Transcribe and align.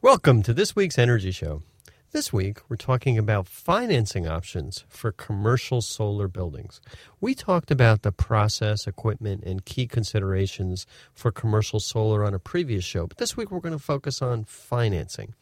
Welcome 0.00 0.44
to 0.44 0.54
this 0.54 0.76
week's 0.76 0.96
Energy 0.96 1.32
Show. 1.32 1.64
This 2.12 2.32
week, 2.32 2.60
we're 2.68 2.76
talking 2.76 3.18
about 3.18 3.48
financing 3.48 4.28
options 4.28 4.84
for 4.88 5.10
commercial 5.10 5.82
solar 5.82 6.28
buildings. 6.28 6.80
We 7.20 7.34
talked 7.34 7.72
about 7.72 8.02
the 8.02 8.12
process, 8.12 8.86
equipment, 8.86 9.42
and 9.42 9.64
key 9.64 9.88
considerations 9.88 10.86
for 11.14 11.32
commercial 11.32 11.80
solar 11.80 12.24
on 12.24 12.32
a 12.32 12.38
previous 12.38 12.84
show, 12.84 13.08
but 13.08 13.18
this 13.18 13.36
week 13.36 13.50
we're 13.50 13.58
going 13.58 13.76
to 13.76 13.82
focus 13.82 14.22
on 14.22 14.44
financing. 14.44 15.34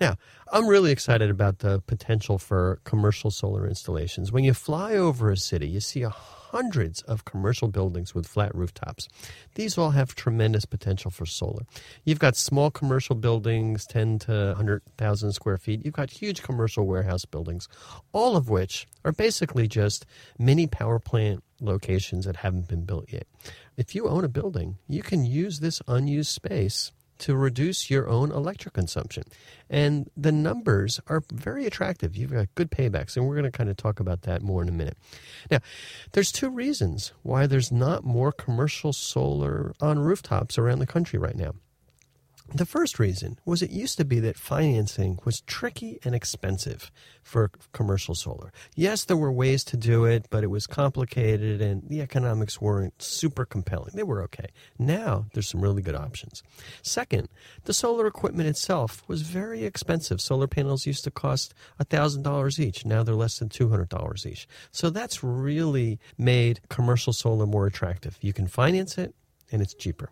Now, 0.00 0.14
I'm 0.52 0.68
really 0.68 0.92
excited 0.92 1.28
about 1.28 1.58
the 1.58 1.80
potential 1.80 2.38
for 2.38 2.78
commercial 2.84 3.32
solar 3.32 3.66
installations. 3.66 4.30
When 4.30 4.44
you 4.44 4.54
fly 4.54 4.94
over 4.94 5.32
a 5.32 5.36
city, 5.36 5.66
you 5.66 5.80
see 5.80 6.02
a 6.02 6.10
hundreds 6.50 7.02
of 7.02 7.24
commercial 7.24 7.68
buildings 7.68 8.14
with 8.14 8.26
flat 8.26 8.54
rooftops. 8.54 9.08
These 9.54 9.76
all 9.76 9.90
have 9.90 10.14
tremendous 10.14 10.64
potential 10.64 11.10
for 11.10 11.26
solar. 11.26 11.64
You've 12.04 12.18
got 12.18 12.36
small 12.36 12.70
commercial 12.70 13.14
buildings, 13.14 13.86
10 13.86 14.20
to 14.20 14.32
100,000 14.48 15.32
square 15.32 15.58
feet. 15.58 15.84
You've 15.84 15.94
got 15.94 16.10
huge 16.10 16.42
commercial 16.42 16.86
warehouse 16.86 17.24
buildings, 17.24 17.68
all 18.12 18.36
of 18.36 18.48
which 18.48 18.86
are 19.04 19.12
basically 19.12 19.68
just 19.68 20.06
mini 20.38 20.66
power 20.66 20.98
plant 20.98 21.42
locations 21.60 22.24
that 22.24 22.36
haven't 22.36 22.68
been 22.68 22.84
built 22.84 23.12
yet. 23.12 23.26
If 23.76 23.94
you 23.94 24.08
own 24.08 24.24
a 24.24 24.28
building, 24.28 24.78
you 24.88 25.02
can 25.02 25.24
use 25.24 25.60
this 25.60 25.82
unused 25.86 26.30
space 26.30 26.92
to 27.18 27.36
reduce 27.36 27.90
your 27.90 28.08
own 28.08 28.30
electric 28.30 28.74
consumption. 28.74 29.24
And 29.68 30.10
the 30.16 30.32
numbers 30.32 31.00
are 31.08 31.22
very 31.32 31.66
attractive. 31.66 32.16
You've 32.16 32.32
got 32.32 32.54
good 32.54 32.70
paybacks, 32.70 33.16
and 33.16 33.26
we're 33.26 33.34
going 33.34 33.50
to 33.50 33.56
kind 33.56 33.70
of 33.70 33.76
talk 33.76 34.00
about 34.00 34.22
that 34.22 34.42
more 34.42 34.62
in 34.62 34.68
a 34.68 34.72
minute. 34.72 34.96
Now, 35.50 35.58
there's 36.12 36.32
two 36.32 36.50
reasons 36.50 37.12
why 37.22 37.46
there's 37.46 37.72
not 37.72 38.04
more 38.04 38.32
commercial 38.32 38.92
solar 38.92 39.74
on 39.80 39.98
rooftops 39.98 40.58
around 40.58 40.78
the 40.78 40.86
country 40.86 41.18
right 41.18 41.36
now. 41.36 41.54
The 42.54 42.64
first 42.64 42.98
reason 42.98 43.38
was 43.44 43.60
it 43.60 43.70
used 43.70 43.98
to 43.98 44.06
be 44.06 44.20
that 44.20 44.38
financing 44.38 45.18
was 45.22 45.42
tricky 45.42 45.98
and 46.02 46.14
expensive 46.14 46.90
for 47.22 47.50
commercial 47.72 48.14
solar. 48.14 48.52
Yes, 48.74 49.04
there 49.04 49.18
were 49.18 49.30
ways 49.30 49.62
to 49.64 49.76
do 49.76 50.06
it, 50.06 50.26
but 50.30 50.44
it 50.44 50.46
was 50.46 50.66
complicated 50.66 51.60
and 51.60 51.86
the 51.88 52.00
economics 52.00 52.58
weren't 52.58 53.02
super 53.02 53.44
compelling. 53.44 53.90
They 53.94 54.02
were 54.02 54.22
okay. 54.22 54.46
Now 54.78 55.26
there's 55.34 55.48
some 55.48 55.60
really 55.60 55.82
good 55.82 55.94
options. 55.94 56.42
Second, 56.82 57.28
the 57.64 57.74
solar 57.74 58.06
equipment 58.06 58.48
itself 58.48 59.02
was 59.06 59.22
very 59.22 59.64
expensive. 59.64 60.18
Solar 60.18 60.46
panels 60.46 60.86
used 60.86 61.04
to 61.04 61.10
cost 61.10 61.52
$1,000 61.80 62.58
each. 62.58 62.86
Now 62.86 63.02
they're 63.02 63.14
less 63.14 63.38
than 63.38 63.50
$200 63.50 64.26
each. 64.26 64.48
So 64.72 64.88
that's 64.88 65.22
really 65.22 65.98
made 66.16 66.60
commercial 66.70 67.12
solar 67.12 67.46
more 67.46 67.66
attractive. 67.66 68.16
You 68.22 68.32
can 68.32 68.46
finance 68.46 68.96
it 68.96 69.14
and 69.52 69.60
it's 69.60 69.74
cheaper. 69.74 70.08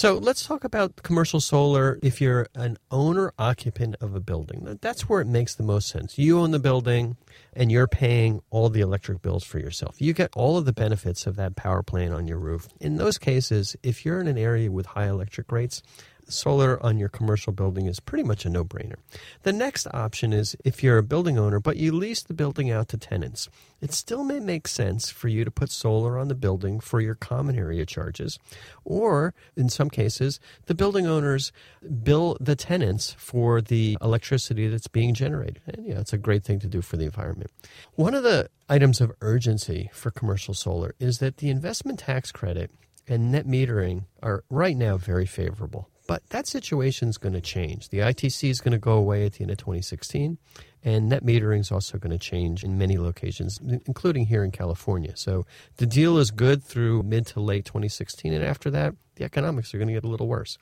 So 0.00 0.14
let's 0.14 0.46
talk 0.46 0.64
about 0.64 1.02
commercial 1.02 1.40
solar 1.40 1.98
if 2.02 2.22
you're 2.22 2.46
an 2.54 2.78
owner 2.90 3.34
occupant 3.38 3.96
of 4.00 4.14
a 4.14 4.20
building. 4.20 4.78
That's 4.80 5.10
where 5.10 5.20
it 5.20 5.26
makes 5.26 5.54
the 5.54 5.62
most 5.62 5.90
sense. 5.90 6.16
You 6.16 6.38
own 6.38 6.52
the 6.52 6.58
building 6.58 7.18
and 7.52 7.70
you're 7.70 7.86
paying 7.86 8.40
all 8.48 8.70
the 8.70 8.80
electric 8.80 9.20
bills 9.20 9.44
for 9.44 9.58
yourself. 9.58 10.00
You 10.00 10.14
get 10.14 10.30
all 10.34 10.56
of 10.56 10.64
the 10.64 10.72
benefits 10.72 11.26
of 11.26 11.36
that 11.36 11.54
power 11.54 11.82
plant 11.82 12.14
on 12.14 12.26
your 12.26 12.38
roof. 12.38 12.66
In 12.80 12.96
those 12.96 13.18
cases, 13.18 13.76
if 13.82 14.06
you're 14.06 14.22
in 14.22 14.26
an 14.26 14.38
area 14.38 14.72
with 14.72 14.86
high 14.86 15.08
electric 15.08 15.52
rates, 15.52 15.82
solar 16.30 16.82
on 16.82 16.98
your 16.98 17.08
commercial 17.08 17.52
building 17.52 17.86
is 17.86 18.00
pretty 18.00 18.24
much 18.24 18.44
a 18.44 18.48
no 18.48 18.64
brainer. 18.64 18.96
The 19.42 19.52
next 19.52 19.86
option 19.92 20.32
is 20.32 20.56
if 20.64 20.82
you're 20.82 20.98
a 20.98 21.02
building 21.02 21.38
owner, 21.38 21.60
but 21.60 21.76
you 21.76 21.92
lease 21.92 22.22
the 22.22 22.34
building 22.34 22.70
out 22.70 22.88
to 22.88 22.96
tenants. 22.96 23.48
It 23.80 23.92
still 23.92 24.24
may 24.24 24.40
make 24.40 24.68
sense 24.68 25.10
for 25.10 25.28
you 25.28 25.44
to 25.44 25.50
put 25.50 25.70
solar 25.70 26.18
on 26.18 26.28
the 26.28 26.34
building 26.34 26.80
for 26.80 27.00
your 27.00 27.14
common 27.14 27.56
area 27.56 27.86
charges, 27.86 28.38
or 28.84 29.34
in 29.56 29.68
some 29.68 29.90
cases, 29.90 30.40
the 30.66 30.74
building 30.74 31.06
owners 31.06 31.52
bill 32.02 32.36
the 32.40 32.56
tenants 32.56 33.12
for 33.18 33.60
the 33.60 33.96
electricity 34.00 34.68
that's 34.68 34.88
being 34.88 35.14
generated. 35.14 35.60
And 35.66 35.86
yeah, 35.86 36.00
it's 36.00 36.12
a 36.12 36.18
great 36.18 36.44
thing 36.44 36.60
to 36.60 36.66
do 36.66 36.82
for 36.82 36.96
the 36.96 37.04
environment. 37.04 37.50
One 37.94 38.14
of 38.14 38.22
the 38.22 38.50
items 38.68 39.00
of 39.00 39.12
urgency 39.20 39.90
for 39.92 40.10
commercial 40.10 40.54
solar 40.54 40.94
is 40.98 41.18
that 41.18 41.38
the 41.38 41.50
investment 41.50 41.98
tax 41.98 42.30
credit 42.32 42.70
and 43.08 43.32
net 43.32 43.46
metering 43.46 44.04
are 44.22 44.44
right 44.48 44.76
now 44.76 44.96
very 44.96 45.26
favorable. 45.26 45.89
But 46.10 46.28
that 46.30 46.48
situation 46.48 47.08
is 47.08 47.18
going 47.18 47.34
to 47.34 47.40
change. 47.40 47.90
The 47.90 47.98
ITC 47.98 48.50
is 48.50 48.60
going 48.60 48.72
to 48.72 48.78
go 48.78 48.94
away 48.94 49.26
at 49.26 49.34
the 49.34 49.42
end 49.42 49.52
of 49.52 49.58
2016, 49.58 50.38
and 50.82 51.08
net 51.08 51.22
metering 51.24 51.60
is 51.60 51.70
also 51.70 51.98
going 51.98 52.10
to 52.10 52.18
change 52.18 52.64
in 52.64 52.76
many 52.76 52.98
locations, 52.98 53.60
including 53.86 54.26
here 54.26 54.42
in 54.42 54.50
California. 54.50 55.12
So 55.14 55.46
the 55.76 55.86
deal 55.86 56.18
is 56.18 56.32
good 56.32 56.64
through 56.64 57.04
mid 57.04 57.26
to 57.28 57.38
late 57.38 57.64
2016, 57.64 58.32
and 58.32 58.42
after 58.42 58.70
that, 58.70 58.96
the 59.20 59.26
economics 59.26 59.74
are 59.74 59.78
going 59.78 59.88
to 59.88 59.94
get 59.94 60.04
a 60.04 60.08
little 60.08 60.26
worse. 60.26 60.56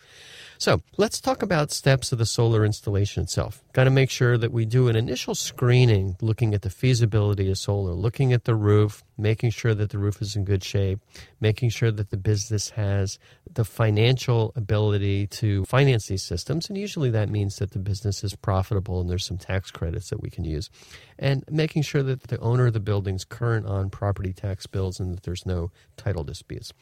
So 0.59 0.83
let's 0.97 1.21
talk 1.21 1.43
about 1.43 1.71
steps 1.71 2.11
of 2.11 2.19
the 2.19 2.27
solar 2.27 2.65
installation 2.65 3.23
itself. 3.23 3.63
Got 3.73 3.85
to 3.85 3.91
make 3.91 4.11
sure 4.11 4.37
that 4.37 4.51
we 4.51 4.65
do 4.65 4.89
an 4.89 4.97
initial 4.97 5.37
screening 5.37 6.17
looking 6.21 6.55
at 6.55 6.63
the 6.63 6.71
feasibility 6.71 7.49
of 7.51 7.59
solar, 7.59 7.93
looking 7.93 8.33
at 8.33 8.45
the 8.45 8.57
roof, 8.57 9.05
making 9.17 9.51
sure 9.51 9.75
that 9.75 9.91
the 9.91 9.99
roof 9.99 10.21
is 10.21 10.35
in 10.35 10.45
good 10.45 10.65
shape, 10.65 10.99
making 11.41 11.71
sure 11.71 11.93
that 11.93 12.11
the 12.11 12.17
business 12.17 12.71
has 12.71 13.21
the 13.55 13.65
financial 13.65 14.53
ability 14.57 15.29
to 15.29 15.65
finance 15.67 16.09
these 16.09 16.25
systems. 16.25 16.69
And 16.69 16.77
usually 16.77 17.11
that 17.11 17.29
means 17.29 17.59
that 17.59 17.71
the 17.71 17.79
business 17.79 18.25
is 18.25 18.35
profitable 18.35 19.01
and 19.01 19.09
there's 19.09 19.25
some 19.25 19.39
tax 19.39 19.71
credits 19.71 20.11
that 20.11 20.21
we 20.21 20.31
can 20.31 20.45
use. 20.45 20.69
And 21.17 21.45
making 21.49 21.83
sure 21.83 22.03
that 22.03 22.25
the 22.25 22.41
owner 22.41 22.67
of 22.67 22.73
the 22.73 22.81
building's 22.81 23.25
current 23.25 23.67
on 23.67 23.89
property 23.89 24.33
tax 24.33 24.67
bills 24.67 24.99
and 24.99 25.15
that 25.15 25.23
there's 25.23 25.47
no 25.47 25.71
title 25.97 26.25
disputes 26.25 26.73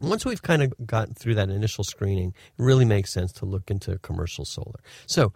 once 0.00 0.24
we've 0.24 0.42
kind 0.42 0.62
of 0.62 0.72
gotten 0.86 1.14
through 1.14 1.34
that 1.34 1.50
initial 1.50 1.84
screening, 1.84 2.28
it 2.28 2.62
really 2.62 2.84
makes 2.84 3.12
sense 3.12 3.32
to 3.32 3.44
look 3.44 3.70
into 3.70 3.98
commercial 3.98 4.44
solar. 4.44 4.80
So, 5.06 5.32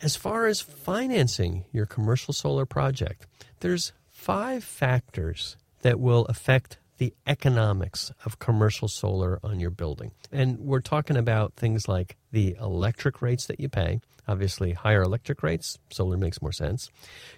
as 0.00 0.16
far 0.16 0.46
as 0.46 0.60
financing 0.60 1.64
your 1.72 1.86
commercial 1.86 2.34
solar 2.34 2.66
project, 2.66 3.26
there's 3.60 3.92
five 4.10 4.64
factors 4.64 5.56
that 5.82 6.00
will 6.00 6.24
affect 6.26 6.78
the 6.98 7.14
economics 7.26 8.12
of 8.24 8.38
commercial 8.38 8.88
solar 8.88 9.40
on 9.42 9.58
your 9.58 9.70
building. 9.70 10.12
And 10.30 10.58
we're 10.60 10.80
talking 10.80 11.16
about 11.16 11.54
things 11.54 11.88
like 11.88 12.16
the 12.30 12.56
electric 12.60 13.22
rates 13.22 13.46
that 13.46 13.60
you 13.60 13.68
pay. 13.68 14.00
Obviously, 14.28 14.72
higher 14.72 15.02
electric 15.02 15.42
rates, 15.42 15.78
solar 15.90 16.16
makes 16.16 16.40
more 16.40 16.52
sense. 16.52 16.90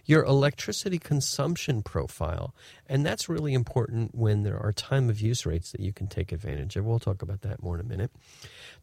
Your 0.04 0.22
electricity 0.24 0.98
consumption 0.98 1.82
profile, 1.82 2.54
and 2.86 3.06
that's 3.06 3.28
really 3.28 3.54
important 3.54 4.14
when 4.14 4.42
there 4.42 4.58
are 4.58 4.72
time 4.72 5.08
of 5.08 5.20
use 5.20 5.46
rates 5.46 5.72
that 5.72 5.80
you 5.80 5.94
can 5.94 6.08
take 6.08 6.30
advantage 6.30 6.76
of. 6.76 6.84
We'll 6.84 6.98
talk 6.98 7.22
about 7.22 7.40
that 7.40 7.62
more 7.62 7.76
in 7.76 7.80
a 7.80 7.88
minute. 7.88 8.10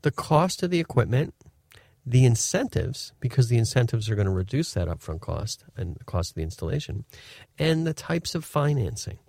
The 0.02 0.10
cost 0.10 0.64
of 0.64 0.72
the 0.72 0.80
equipment, 0.80 1.36
the 2.04 2.26
incentives, 2.26 3.14
because 3.20 3.50
the 3.50 3.60
incentives 3.60 4.10
are 4.10 4.16
going 4.16 4.26
to 4.26 4.31
reduce 4.31 4.74
that 4.74 4.88
upfront 4.88 5.22
cost 5.22 5.64
and 5.78 5.96
the 5.96 6.04
cost 6.04 6.31
of 6.31 6.36
the 6.36 6.42
installation, 6.42 7.06
and 7.60 7.86
the 7.86 7.94
types 7.94 8.34
of 8.34 8.44
financing. 8.44 9.20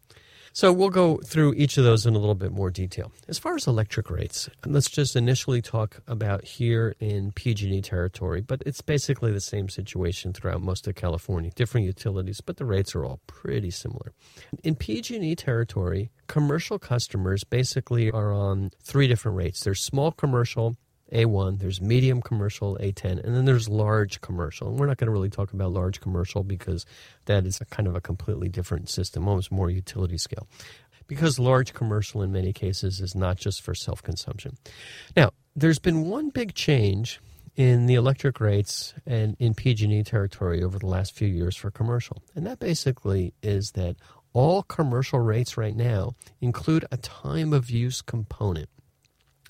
So 0.55 0.71
we'll 0.71 0.91
go 0.91 1.17
through 1.25 1.55
each 1.55 1.79
of 1.79 1.85
those 1.85 2.05
in 2.05 2.15
a 2.15 2.19
little 2.19 2.35
bit 2.35 2.53
more 2.53 2.71
detail. 2.71 3.11
As 3.27 3.39
far 3.39 3.55
as 3.55 3.67
electric 3.67 4.11
rates, 4.11 4.51
let's 4.67 4.91
just 4.91 5.17
initially 5.17 5.63
talk 5.63 6.03
about 6.07 6.45
here 6.45 6.95
in 7.01 7.33
PG&E 7.33 7.81
territory, 7.81 8.43
but 8.43 8.63
it's 8.67 8.83
basically 8.83 9.33
the 9.33 9.41
same 9.41 9.71
situation 9.71 10.35
throughout 10.35 10.61
most 10.61 10.87
of 10.87 10.95
California. 10.95 11.51
Different 11.55 11.87
utilities, 11.87 12.43
but 12.43 12.59
the 12.59 12.67
rates 12.67 12.95
are 12.95 13.03
all 13.03 13.21
pretty 13.27 13.71
similar. 13.71 14.13
In 14.63 14.75
PG&E 14.75 15.35
territory, 15.37 16.11
commercial 16.27 16.79
customers 16.79 17.45
basically 17.45 18.11
are 18.11 18.33
on 18.33 18.73
three 18.83 19.09
different 19.09 19.39
rates. 19.39 19.65
There's 19.65 19.83
small 19.83 20.13
commercial, 20.13 20.77
a1, 21.13 21.59
there's 21.59 21.81
medium 21.81 22.23
commercial, 22.23 22.77
A10, 22.81 23.23
and 23.23 23.35
then 23.37 23.45
there's 23.45 23.69
large 23.69 24.21
commercial. 24.21 24.69
And 24.69 24.79
we're 24.79 24.87
not 24.87 24.97
going 24.97 25.07
to 25.07 25.13
really 25.13 25.31
talk 25.31 25.53
about 25.53 25.73
large 25.73 26.01
commercial 26.01 26.43
because 26.43 26.87
that 27.27 27.47
is 27.47 27.61
kind 27.71 27.87
of 27.87 27.95
a 27.95 28.01
completely 28.01 28.49
different 28.49 28.89
system, 28.89 29.29
almost 29.29 29.53
more 29.53 29.71
utility 29.71 30.19
scale. 30.19 30.49
Because 31.07 31.39
large 31.39 31.75
commercial 31.75 32.23
in 32.23 32.33
many 32.33 32.53
cases 32.53 33.01
is 33.01 33.15
not 33.15 33.37
just 33.37 33.61
for 33.61 33.75
self 33.75 34.03
consumption. 34.03 34.57
Now, 35.17 35.31
there's 35.55 35.79
been 35.79 36.05
one 36.05 36.31
big 36.31 36.55
change 36.55 37.21
in 37.55 37.87
the 37.87 37.95
electric 37.95 38.41
rates 38.41 38.95
and 39.07 39.37
in 39.39 39.53
PG&E 39.53 40.03
territory 40.05 40.63
over 40.63 40.79
the 40.79 40.87
last 40.87 41.15
few 41.15 41.29
years 41.29 41.55
for 41.55 41.71
commercial. 41.71 42.23
And 42.35 42.47
that 42.47 42.59
basically 42.59 43.35
is 43.43 43.73
that 43.73 43.97
all 44.33 44.63
commercial 44.63 45.19
rates 45.19 45.59
right 45.59 45.77
now 45.77 46.15
include 46.41 46.87
a 46.91 46.97
time 46.97 47.53
of 47.53 47.69
use 47.69 48.01
component. 48.01 48.71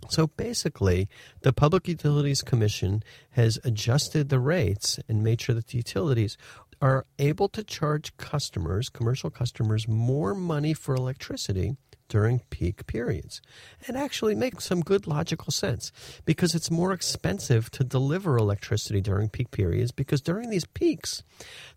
So 0.09 0.27
basically, 0.27 1.09
the 1.43 1.53
Public 1.53 1.89
Utilities 1.89 2.43
Commission 2.43 3.03
has 3.31 3.59
adjusted 3.65 4.29
the 4.29 4.41
rates 4.41 4.99
and 5.09 5.23
made 5.23 5.41
sure 5.41 5.55
that 5.55 5.69
the 5.69 5.79
utilities 5.79 6.37
are 6.81 7.07
able 7.19 7.49
to 7.49 7.63
charge 7.63 8.17
customers, 8.17 8.89
commercial 8.89 9.31
customers, 9.31 9.87
more 9.87 10.35
money 10.35 10.75
for 10.75 10.95
electricity 10.95 11.77
during 12.09 12.41
peak 12.51 12.87
periods. 12.87 13.41
And 13.87 13.97
actually 13.97 14.35
makes 14.35 14.67
some 14.67 14.83
good 14.83 15.07
logical 15.07 15.51
sense 15.51 15.93
because 16.27 16.55
it's 16.55 16.71
more 16.71 16.93
expensive 16.93 17.71
to 17.71 17.85
deliver 17.85 18.37
electricity 18.37 19.01
during 19.01 19.31
peak 19.31 19.51
periods 19.51 19.93
because 19.93 20.21
during 20.21 20.51
these 20.51 20.67
peaks, 20.67 21.23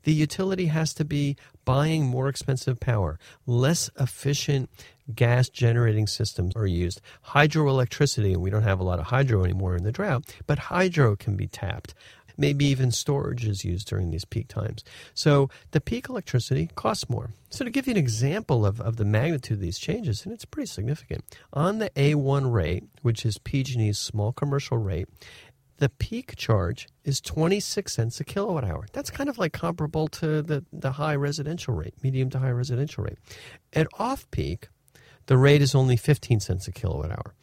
the 0.03 0.11
utility 0.11 0.65
has 0.65 0.93
to 0.95 1.05
be 1.05 1.37
buying 1.63 2.03
more 2.05 2.27
expensive 2.27 2.81
power, 2.81 3.17
less 3.45 3.89
efficient 3.97 4.69
gas 5.13 5.49
generating 5.49 6.07
systems 6.07 6.55
are 6.55 6.65
used. 6.65 7.01
Hydroelectricity, 7.27 8.33
and 8.33 8.41
we 8.41 8.49
don't 8.49 8.63
have 8.63 8.79
a 8.79 8.83
lot 8.83 8.99
of 8.99 9.05
hydro 9.05 9.43
anymore 9.43 9.75
in 9.75 9.83
the 9.83 9.91
drought, 9.91 10.25
but 10.47 10.57
hydro 10.57 11.15
can 11.15 11.35
be 11.35 11.47
tapped. 11.47 11.93
Maybe 12.37 12.65
even 12.65 12.91
storage 12.91 13.47
is 13.47 13.63
used 13.63 13.87
during 13.87 14.11
these 14.11 14.25
peak 14.25 14.49
times. 14.49 14.83
So 15.13 15.49
the 15.71 15.79
peak 15.79 16.09
electricity 16.09 16.69
costs 16.75 17.09
more. 17.09 17.31
So 17.49 17.63
to 17.63 17.71
give 17.71 17.87
you 17.87 17.91
an 17.91 17.97
example 17.97 18.65
of, 18.65 18.81
of 18.81 18.97
the 18.97 19.05
magnitude 19.05 19.57
of 19.57 19.61
these 19.61 19.79
changes, 19.79 20.25
and 20.25 20.33
it's 20.33 20.43
pretty 20.43 20.67
significant, 20.67 21.23
on 21.53 21.77
the 21.77 21.89
A1 21.91 22.51
rate, 22.51 22.83
which 23.03 23.25
is 23.25 23.37
PG&E's 23.37 23.97
small 23.97 24.33
commercial 24.33 24.77
rate, 24.77 25.07
the 25.77 25.89
peak 25.89 26.35
charge 26.35 26.87
is 27.03 27.19
26 27.21 27.93
cents 27.93 28.19
a 28.19 28.23
kilowatt 28.23 28.63
hour. 28.63 28.85
That's 28.93 29.09
kind 29.09 29.29
of 29.29 29.37
like 29.37 29.53
comparable 29.53 30.07
to 30.09 30.41
the, 30.41 30.63
the 30.71 30.93
high 30.93 31.15
residential 31.15 31.73
rate, 31.73 31.93
medium 32.01 32.29
to 32.31 32.39
high 32.39 32.51
residential 32.51 33.03
rate. 33.03 33.17
At 33.73 33.87
off 33.99 34.29
peak, 34.31 34.69
the 35.27 35.37
rate 35.37 35.61
is 35.61 35.75
only 35.75 35.97
15 35.97 36.39
cents 36.39 36.67
a 36.67 36.71
kilowatt 36.71 37.11
hour. 37.11 37.33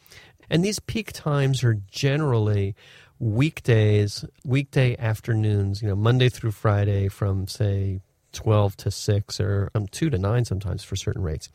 And 0.49 0.63
these 0.63 0.79
peak 0.79 1.11
times 1.13 1.63
are 1.63 1.75
generally 1.89 2.75
weekdays, 3.19 4.25
weekday 4.45 4.97
afternoons, 4.97 5.81
you 5.81 5.87
know, 5.87 5.95
Monday 5.95 6.29
through 6.29 6.51
Friday 6.51 7.07
from, 7.07 7.47
say, 7.47 8.01
12 8.33 8.75
to 8.77 8.91
6 8.91 9.39
or 9.39 9.69
um, 9.75 9.87
2 9.87 10.09
to 10.09 10.17
9 10.17 10.45
sometimes 10.45 10.83
for 10.83 10.95
certain 10.95 11.21
rates. 11.21 11.49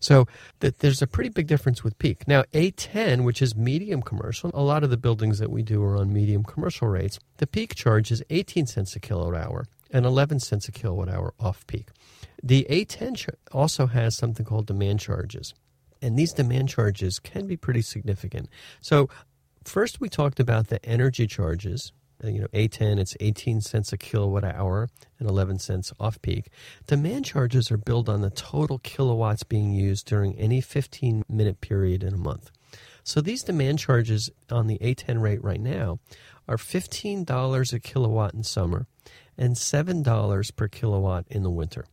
So 0.00 0.26
th- 0.60 0.74
there's 0.78 1.02
a 1.02 1.06
pretty 1.06 1.30
big 1.30 1.46
difference 1.46 1.84
with 1.84 1.98
peak. 1.98 2.26
Now, 2.26 2.42
A10, 2.54 3.24
which 3.24 3.40
is 3.42 3.54
medium 3.54 4.02
commercial, 4.02 4.50
a 4.54 4.62
lot 4.62 4.82
of 4.82 4.90
the 4.90 4.96
buildings 4.96 5.38
that 5.38 5.50
we 5.50 5.62
do 5.62 5.82
are 5.84 5.96
on 5.96 6.12
medium 6.12 6.42
commercial 6.42 6.88
rates. 6.88 7.18
The 7.36 7.46
peak 7.46 7.74
charge 7.74 8.10
is 8.10 8.22
18 8.30 8.66
cents 8.66 8.96
a 8.96 9.00
kilowatt 9.00 9.40
hour 9.40 9.66
and 9.90 10.06
11 10.06 10.40
cents 10.40 10.68
a 10.68 10.72
kilowatt 10.72 11.10
hour 11.10 11.34
off 11.38 11.66
peak. 11.66 11.88
The 12.42 12.66
A10 12.68 13.28
also 13.52 13.86
has 13.86 14.16
something 14.16 14.44
called 14.44 14.66
demand 14.66 15.00
charges. 15.00 15.54
And 16.02 16.18
these 16.18 16.32
demand 16.32 16.68
charges 16.68 17.18
can 17.18 17.46
be 17.46 17.56
pretty 17.56 17.80
significant. 17.80 18.50
So, 18.80 19.08
first 19.64 20.00
we 20.00 20.08
talked 20.08 20.40
about 20.40 20.66
the 20.66 20.84
energy 20.84 21.28
charges, 21.28 21.92
uh, 22.22 22.28
you 22.28 22.40
know, 22.40 22.48
A10, 22.48 22.98
it's 22.98 23.16
18 23.20 23.60
cents 23.60 23.92
a 23.92 23.96
kilowatt 23.96 24.44
hour 24.44 24.88
and 25.18 25.28
11 25.28 25.60
cents 25.60 25.92
off 25.98 26.20
peak. 26.20 26.50
Demand 26.86 27.24
charges 27.24 27.70
are 27.70 27.76
billed 27.76 28.08
on 28.08 28.20
the 28.20 28.30
total 28.30 28.78
kilowatts 28.78 29.44
being 29.44 29.72
used 29.72 30.06
during 30.06 30.36
any 30.38 30.60
15 30.60 31.24
minute 31.28 31.60
period 31.60 32.02
in 32.02 32.12
a 32.12 32.18
month. 32.18 32.50
So 33.04 33.20
these 33.20 33.42
demand 33.42 33.78
charges 33.78 34.30
on 34.50 34.66
the 34.66 34.78
A10 34.78 35.20
rate 35.20 35.42
right 35.42 35.60
now 35.60 35.98
are 36.48 36.56
$15 36.56 37.72
a 37.72 37.80
kilowatt 37.80 38.34
in 38.34 38.42
summer 38.42 38.86
and 39.38 39.56
$7 39.56 40.56
per 40.56 40.68
kilowatt 40.68 41.26
in 41.28 41.42
the 41.42 41.50
winter. 41.50 41.86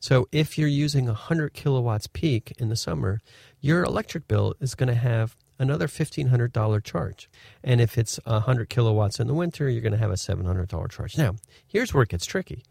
So 0.00 0.28
if 0.32 0.56
you're 0.58 0.68
using 0.68 1.06
100 1.06 1.52
kilowatts 1.52 2.06
peak 2.06 2.52
in 2.58 2.68
the 2.68 2.76
summer, 2.76 3.20
your 3.60 3.82
electric 3.82 4.28
bill 4.28 4.54
is 4.60 4.74
going 4.74 4.88
to 4.88 4.94
have 4.94 5.36
another 5.58 5.88
$1,500 5.88 6.84
charge. 6.84 7.28
And 7.64 7.80
if 7.80 7.98
it's 7.98 8.20
100 8.24 8.68
kilowatts 8.68 9.18
in 9.18 9.26
the 9.26 9.34
winter, 9.34 9.68
you're 9.68 9.82
going 9.82 9.92
to 9.92 9.98
have 9.98 10.10
a 10.10 10.14
$700 10.14 10.90
charge. 10.90 11.18
Now, 11.18 11.34
here's 11.66 11.92
where 11.92 12.04
it 12.04 12.10
gets 12.10 12.26
tricky. 12.26 12.62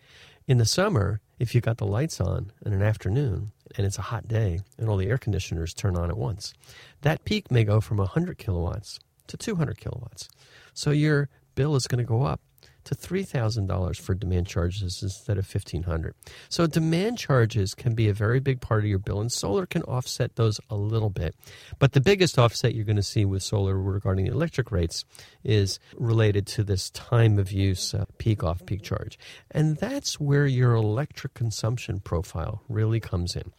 In 0.48 0.58
the 0.58 0.66
summer, 0.66 1.20
if 1.40 1.54
you 1.54 1.60
got 1.60 1.78
the 1.78 1.86
lights 1.86 2.22
on 2.22 2.54
in 2.66 2.72
an 2.72 2.82
afternoon 2.82 3.52
and 3.76 3.86
it's 3.86 3.98
a 3.98 4.04
hot 4.04 4.28
day 4.28 4.62
and 4.78 4.88
all 4.88 4.96
the 4.96 5.10
air 5.10 5.18
conditioners 5.18 5.74
turn 5.74 5.98
on 5.98 6.10
at 6.10 6.18
once, 6.18 6.54
that 7.02 7.26
peak 7.26 7.52
may 7.52 7.66
go 7.66 7.82
from 7.82 7.98
100 7.98 8.38
kilowatts 8.38 9.00
to 9.28 9.36
200 9.36 9.78
kilowatts. 9.78 10.30
So 10.74 10.92
your 10.92 11.28
bill 11.56 11.76
is 11.76 11.88
going 11.88 12.00
to 12.00 12.08
go 12.08 12.24
up 12.24 12.40
to 12.88 12.96
$3,000 12.96 14.00
for 14.00 14.16
demand 14.16 14.48
charges 14.48 15.04
instead 15.04 15.38
of 15.38 15.54
1,500. 15.54 16.16
So 16.48 16.68
demand 16.68 17.18
charges 17.18 17.76
can 17.76 17.96
be 17.96 18.08
a 18.08 18.14
very 18.14 18.40
big 18.40 18.62
part 18.62 18.84
of 18.84 18.90
your 18.90 18.98
bill, 18.98 19.20
and 19.20 19.30
solar 19.30 19.66
can 19.66 19.84
offset 19.84 20.38
those 20.38 20.62
a 20.70 20.76
little 20.76 21.10
bit. 21.10 21.36
But 21.80 21.92
the 21.92 22.00
biggest 22.00 22.40
offset 22.40 22.74
you're 22.74 22.86
going 22.86 22.96
to 22.96 23.04
see 23.04 23.26
with 23.26 23.44
solar 23.44 23.78
regarding 23.78 24.26
the 24.26 24.32
electric 24.32 24.72
rates 24.72 25.04
is 25.44 25.80
related 25.98 26.48
to 26.48 26.64
this 26.64 26.90
time 26.92 27.38
of 27.38 27.52
use 27.52 27.94
uh, 27.94 28.06
peak 28.20 28.42
off 28.42 28.66
peak 28.66 28.84
charge. 28.84 29.20
And 29.52 29.76
that's 29.76 30.18
where 30.18 30.48
your 30.48 30.74
electric 30.74 31.34
consumption 31.34 32.00
profile 32.00 32.64
really 32.70 33.02
comes 33.02 33.36
in. 33.36 33.52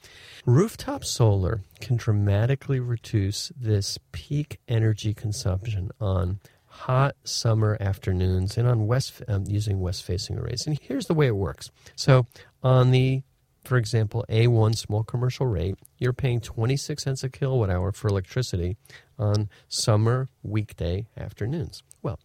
Rooftop 0.47 1.05
solar 1.05 1.61
can 1.81 1.97
dramatically 1.97 2.81
reduce 2.81 3.53
this 3.55 3.99
peak 4.13 4.59
energy 4.69 5.13
consumption 5.13 5.91
on 6.01 6.41
hot 6.79 7.17
summer 7.25 7.77
afternoons 7.81 8.57
and 8.57 8.69
on 8.69 8.87
west 8.87 9.23
um, 9.29 9.45
using 9.47 9.81
west 9.81 10.05
facing 10.05 10.39
arrays. 10.39 10.67
And 10.67 10.79
here's 10.81 11.07
the 11.07 11.15
way 11.15 11.27
it 11.27 11.37
works. 11.37 11.71
So 11.97 12.27
on 12.63 12.91
the 12.91 13.23
for 13.65 13.77
example, 13.77 14.25
A1 14.31 14.79
small 14.79 15.05
commercial 15.05 15.47
rate, 15.47 15.75
you're 15.99 16.15
paying 16.15 16.41
26 16.41 17.03
cents 17.03 17.23
a 17.23 17.29
kilowatt 17.29 17.69
hour 17.69 17.93
for 17.93 18.09
electricity 18.09 18.79
on 19.19 19.51
summer 19.69 20.31
weekday 20.43 21.07
afternoons. 21.19 21.83
Well, 22.01 22.19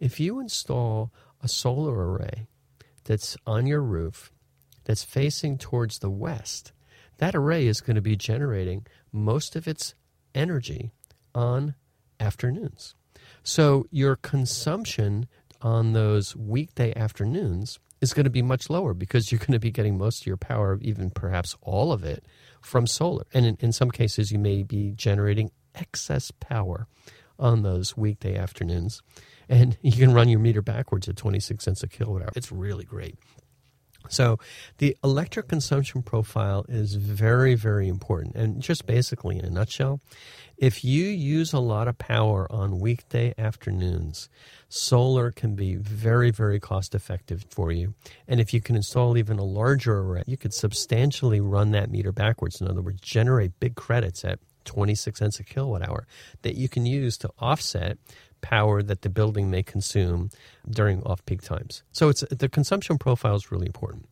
if 0.00 0.18
you 0.18 0.40
install 0.40 1.12
a 1.40 1.46
solar 1.46 2.10
array 2.10 2.48
that's 3.04 3.36
on 3.46 3.68
your 3.68 3.80
roof 3.80 4.32
that's 4.82 5.04
facing 5.04 5.56
towards 5.56 6.00
the 6.00 6.10
west, 6.10 6.72
that 7.18 7.36
array 7.36 7.68
is 7.68 7.80
going 7.80 7.94
to 7.94 8.02
be 8.02 8.16
generating 8.16 8.84
most 9.12 9.54
of 9.54 9.68
its 9.68 9.94
energy 10.34 10.90
on 11.32 11.76
afternoons. 12.18 12.96
So 13.42 13.86
your 13.90 14.16
consumption 14.16 15.26
on 15.60 15.92
those 15.92 16.36
weekday 16.36 16.94
afternoons 16.94 17.78
is 18.00 18.12
going 18.12 18.24
to 18.24 18.30
be 18.30 18.42
much 18.42 18.68
lower 18.68 18.94
because 18.94 19.30
you're 19.30 19.38
going 19.38 19.52
to 19.52 19.60
be 19.60 19.70
getting 19.70 19.96
most 19.96 20.22
of 20.22 20.26
your 20.26 20.36
power, 20.36 20.78
even 20.82 21.10
perhaps 21.10 21.56
all 21.62 21.92
of 21.92 22.04
it, 22.04 22.24
from 22.60 22.86
solar. 22.86 23.24
And 23.32 23.46
in, 23.46 23.56
in 23.60 23.72
some 23.72 23.90
cases, 23.90 24.32
you 24.32 24.38
may 24.38 24.62
be 24.62 24.92
generating 24.92 25.50
excess 25.74 26.30
power 26.30 26.86
on 27.38 27.62
those 27.62 27.96
weekday 27.96 28.36
afternoons. 28.36 29.02
And 29.48 29.78
you 29.82 29.92
can 29.92 30.12
run 30.12 30.28
your 30.28 30.40
meter 30.40 30.62
backwards 30.62 31.08
at 31.08 31.16
26 31.16 31.64
cents 31.64 31.82
a 31.82 31.88
kilowatt 31.88 32.22
hour. 32.22 32.32
It's 32.34 32.52
really 32.52 32.84
great. 32.84 33.16
So 34.08 34.38
the 34.78 34.96
electric 35.02 35.48
consumption 35.48 36.02
profile 36.02 36.64
is 36.68 36.94
very, 36.94 37.54
very 37.54 37.88
important. 37.88 38.34
And 38.36 38.60
just 38.60 38.86
basically, 38.86 39.38
in 39.38 39.44
a 39.44 39.50
nutshell, 39.50 40.00
if 40.58 40.84
you 40.84 41.04
use 41.06 41.52
a 41.52 41.58
lot 41.58 41.88
of 41.88 41.98
power 41.98 42.46
on 42.50 42.78
weekday 42.78 43.34
afternoons, 43.36 44.28
solar 44.68 45.30
can 45.32 45.54
be 45.54 45.76
very, 45.76 46.30
very 46.30 46.60
cost 46.60 46.94
effective 46.94 47.44
for 47.50 47.72
you. 47.72 47.94
And 48.28 48.40
if 48.40 48.54
you 48.54 48.60
can 48.60 48.76
install 48.76 49.16
even 49.16 49.38
a 49.38 49.44
larger 49.44 49.98
array, 49.98 50.22
you 50.26 50.36
could 50.36 50.54
substantially 50.54 51.40
run 51.40 51.72
that 51.72 51.90
meter 51.90 52.12
backwards. 52.12 52.60
In 52.60 52.68
other 52.68 52.82
words, 52.82 53.00
generate 53.00 53.58
big 53.58 53.74
credits 53.74 54.24
at 54.24 54.38
26 54.64 55.18
cents 55.18 55.40
a 55.40 55.44
kilowatt 55.44 55.88
hour 55.88 56.06
that 56.42 56.54
you 56.54 56.68
can 56.68 56.86
use 56.86 57.16
to 57.18 57.30
offset 57.38 57.98
power 58.42 58.82
that 58.82 59.00
the 59.00 59.08
building 59.08 59.50
may 59.50 59.62
consume 59.62 60.30
during 60.68 61.02
off-peak 61.04 61.40
times. 61.40 61.82
So 61.92 62.10
it's 62.10 62.20
the 62.30 62.48
consumption 62.48 62.98
profile 62.98 63.36
is 63.36 63.50
really 63.50 63.66
important. 63.66 64.06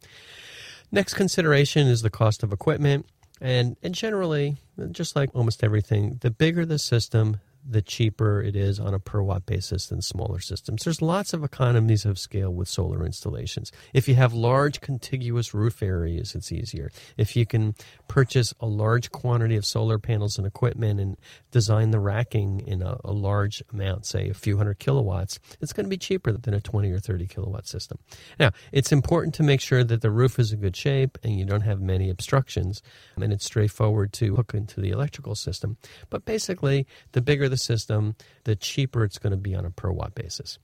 Next 0.91 1.15
consideration 1.15 1.87
is 1.87 2.01
the 2.03 2.11
cost 2.11 2.43
of 2.43 2.53
equipment. 2.53 3.07
And, 3.43 3.77
and 3.83 3.95
generally, 3.95 4.57
just 4.91 5.17
like 5.17 5.31
almost 5.35 5.65
everything, 5.65 6.19
the 6.21 6.31
bigger 6.31 6.67
the 6.67 6.79
system, 6.79 7.41
the 7.69 7.83
cheaper 7.83 8.41
it 8.41 8.57
is 8.57 8.81
on 8.81 8.95
a 8.95 8.99
per 8.99 9.23
watt 9.23 9.47
basis 9.47 9.87
than 9.87 10.01
smaller 10.03 10.41
systems. 10.41 10.85
There's 10.85 11.03
lots 11.03 11.33
of 11.33 11.45
economies 11.45 12.05
of 12.05 12.19
scale 12.19 12.51
with 12.51 12.69
solar 12.69 13.05
installations. 13.05 13.71
If 13.93 14.09
you 14.09 14.15
have 14.15 14.33
large 14.33 14.81
contiguous 14.81 15.53
roof 15.53 15.83
areas, 15.83 16.35
it's 16.35 16.53
easier. 16.53 16.91
If 17.17 17.37
you 17.37 17.47
can 17.47 17.75
purchase 18.09 18.55
a 18.61 18.67
large 18.67 19.11
quantity 19.11 19.57
of 19.57 19.67
solar 19.67 19.99
panels 19.99 20.39
and 20.39 20.47
equipment 20.47 21.01
and 21.01 21.17
design 21.51 21.91
the 21.91 22.01
racking 22.01 22.61
in 22.67 22.83
a, 22.83 22.99
a 23.05 23.13
large 23.13 23.63
amount, 23.73 24.07
say 24.07 24.29
a 24.29 24.35
few 24.35 24.57
hundred 24.57 24.79
kilowatts, 24.79 25.39
it's 25.61 25.73
going 25.73 25.85
to 25.85 25.91
be 25.91 25.99
cheaper 25.99 26.33
than 26.33 26.55
a 26.55 26.61
20 26.61 26.91
or 26.91 26.99
30 26.99 27.27
kilowatt 27.27 27.67
system. 27.67 27.99
Now, 28.39 28.51
it's 28.73 28.93
important 28.93 29.35
to 29.35 29.43
make 29.43 29.61
sure 29.61 29.85
that 29.85 30.01
the 30.01 30.11
roof 30.11 30.39
is 30.39 30.53
in 30.53 30.61
good 30.61 30.77
shape 30.77 31.19
and 31.23 31.39
you 31.39 31.45
don't 31.45 31.61
have 31.63 31.81
many 31.81 32.09
obstructions 32.09 32.83
and 33.21 33.33
it's 33.33 33.45
straightforward 33.45 34.13
to 34.15 34.37
hook 34.37 34.55
into 34.55 34.81
the 34.81 34.91
electrical 34.91 35.35
system. 35.35 35.77
But 36.09 36.25
basically, 36.25 36.87
the 37.13 37.21
bigger 37.21 37.50
the 37.51 37.57
system, 37.57 38.17
the 38.45 38.57
cheaper 38.57 39.05
it's 39.05 39.19
going 39.19 39.33
to 39.33 39.37
be 39.37 39.55
on 39.55 39.65
a 39.65 39.71
per 39.71 39.91
watt 39.91 40.15
basis. 40.15 40.59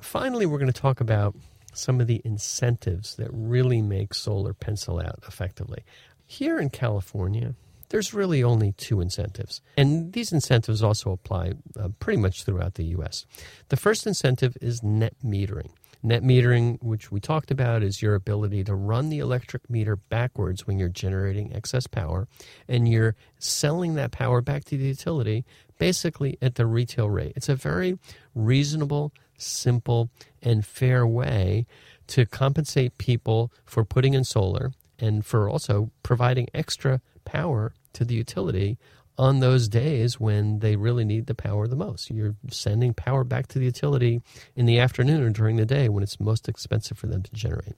Finally, 0.00 0.46
we're 0.46 0.58
going 0.58 0.72
to 0.72 0.80
talk 0.80 1.00
about 1.00 1.34
some 1.74 2.00
of 2.00 2.06
the 2.06 2.20
incentives 2.24 3.16
that 3.16 3.28
really 3.32 3.82
make 3.82 4.14
solar 4.14 4.54
pencil 4.54 4.98
out 5.00 5.20
effectively. 5.26 5.84
Here 6.26 6.58
in 6.58 6.70
California, 6.70 7.54
there's 7.90 8.12
really 8.12 8.42
only 8.42 8.72
two 8.72 9.00
incentives. 9.00 9.62
And 9.76 10.12
these 10.12 10.32
incentives 10.32 10.82
also 10.82 11.10
apply 11.10 11.54
uh, 11.78 11.88
pretty 12.00 12.20
much 12.20 12.44
throughout 12.44 12.74
the 12.74 12.84
U.S. 12.86 13.24
The 13.68 13.76
first 13.76 14.06
incentive 14.06 14.56
is 14.60 14.82
net 14.82 15.14
metering. 15.24 15.70
Net 16.02 16.22
metering, 16.22 16.80
which 16.80 17.10
we 17.10 17.18
talked 17.18 17.50
about, 17.50 17.82
is 17.82 18.00
your 18.00 18.14
ability 18.14 18.62
to 18.64 18.74
run 18.74 19.08
the 19.08 19.18
electric 19.18 19.68
meter 19.68 19.96
backwards 19.96 20.66
when 20.66 20.78
you're 20.78 20.88
generating 20.88 21.52
excess 21.52 21.88
power 21.88 22.28
and 22.68 22.88
you're 22.88 23.16
selling 23.38 23.94
that 23.94 24.12
power 24.12 24.40
back 24.40 24.64
to 24.64 24.76
the 24.76 24.84
utility 24.84 25.44
basically 25.78 26.38
at 26.40 26.54
the 26.54 26.66
retail 26.66 27.10
rate. 27.10 27.32
It's 27.34 27.48
a 27.48 27.56
very 27.56 27.98
reasonable, 28.34 29.12
simple, 29.36 30.10
and 30.40 30.64
fair 30.64 31.06
way 31.06 31.66
to 32.08 32.26
compensate 32.26 32.98
people 32.98 33.52
for 33.64 33.84
putting 33.84 34.14
in 34.14 34.24
solar 34.24 34.72
and 34.98 35.26
for 35.26 35.48
also 35.48 35.90
providing 36.02 36.48
extra 36.54 37.00
power 37.24 37.74
to 37.92 38.04
the 38.04 38.14
utility 38.14 38.78
on 39.18 39.40
those 39.40 39.68
days 39.68 40.20
when 40.20 40.60
they 40.60 40.76
really 40.76 41.04
need 41.04 41.26
the 41.26 41.34
power 41.34 41.66
the 41.66 41.76
most. 41.76 42.10
You're 42.10 42.36
sending 42.50 42.94
power 42.94 43.24
back 43.24 43.48
to 43.48 43.58
the 43.58 43.64
utility 43.64 44.22
in 44.54 44.66
the 44.66 44.78
afternoon 44.78 45.22
or 45.22 45.30
during 45.30 45.56
the 45.56 45.66
day 45.66 45.88
when 45.88 46.02
it's 46.02 46.20
most 46.20 46.48
expensive 46.48 46.96
for 46.96 47.08
them 47.08 47.22
to 47.22 47.32
generate. 47.32 47.74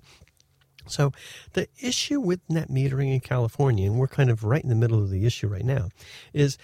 So, 0.87 1.13
the 1.53 1.69
issue 1.81 2.21
with 2.21 2.41
net 2.49 2.69
metering 2.69 3.13
in 3.13 3.21
California, 3.21 3.87
and 3.87 3.99
we're 3.99 4.09
kind 4.09 4.31
of 4.31 4.45
right 4.45 4.63
in 4.63 4.71
the 4.71 4.75
middle 4.75 5.03
of 5.03 5.11
the 5.11 5.25
issue 5.25 5.47
right 5.47 5.65
now, 5.65 5.91
is 6.33 6.59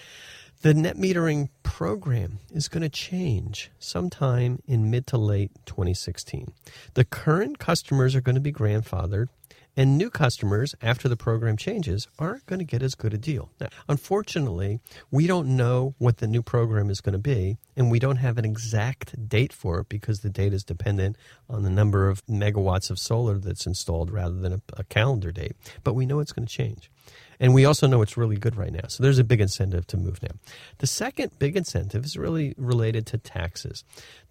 the 0.62 0.74
net 0.74 0.96
metering 0.96 1.48
program 1.62 2.40
is 2.50 2.68
going 2.68 2.82
to 2.82 2.88
change 2.88 3.70
sometime 3.78 4.60
in 4.66 4.90
mid 4.90 5.06
to 5.08 5.18
late 5.18 5.52
2016. 5.66 6.52
The 6.94 7.04
current 7.04 7.58
customers 7.58 8.14
are 8.14 8.20
going 8.20 8.34
to 8.34 8.40
be 8.40 8.52
grandfathered 8.52 9.28
and 9.76 9.98
new 9.98 10.08
customers, 10.08 10.74
after 10.80 11.08
the 11.08 11.16
program 11.16 11.56
changes, 11.56 12.08
aren't 12.18 12.46
going 12.46 12.60
to 12.60 12.64
get 12.64 12.82
as 12.82 12.94
good 12.94 13.12
a 13.12 13.18
deal. 13.18 13.50
Now, 13.60 13.68
unfortunately, 13.88 14.80
we 15.10 15.26
don't 15.26 15.56
know 15.56 15.94
what 15.98 16.16
the 16.16 16.26
new 16.26 16.42
program 16.42 16.88
is 16.88 17.02
going 17.02 17.12
to 17.12 17.18
be, 17.18 17.58
and 17.76 17.90
we 17.90 17.98
don't 17.98 18.16
have 18.16 18.38
an 18.38 18.44
exact 18.44 19.28
date 19.28 19.52
for 19.52 19.80
it 19.80 19.88
because 19.88 20.20
the 20.20 20.30
date 20.30 20.54
is 20.54 20.64
dependent 20.64 21.16
on 21.50 21.62
the 21.62 21.70
number 21.70 22.08
of 22.08 22.24
megawatts 22.26 22.90
of 22.90 22.98
solar 22.98 23.38
that's 23.38 23.66
installed 23.66 24.10
rather 24.10 24.36
than 24.36 24.54
a, 24.54 24.62
a 24.78 24.84
calendar 24.84 25.30
date. 25.30 25.56
But 25.84 25.92
we 25.94 26.06
know 26.06 26.20
it's 26.20 26.32
going 26.32 26.46
to 26.46 26.52
change. 26.52 26.90
And 27.38 27.52
we 27.52 27.64
also 27.64 27.86
know 27.86 28.02
it's 28.02 28.16
really 28.16 28.36
good 28.36 28.56
right 28.56 28.72
now. 28.72 28.88
So 28.88 29.02
there's 29.02 29.18
a 29.18 29.24
big 29.24 29.40
incentive 29.40 29.86
to 29.88 29.96
move 29.96 30.22
now. 30.22 30.36
The 30.78 30.86
second 30.86 31.38
big 31.38 31.56
incentive 31.56 32.04
is 32.04 32.16
really 32.16 32.54
related 32.56 33.06
to 33.08 33.18
taxes. 33.18 33.84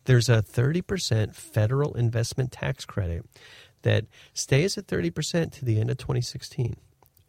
There's 0.05 0.29
a 0.29 0.41
30% 0.41 1.35
federal 1.35 1.93
investment 1.95 2.51
tax 2.51 2.85
credit 2.85 3.25
that 3.85 4.05
stays 4.33 4.77
at 4.77 4.87
30% 4.87 5.53
to 5.53 5.65
the 5.65 5.79
end 5.79 5.89
of 5.89 5.97
2016. 5.97 6.75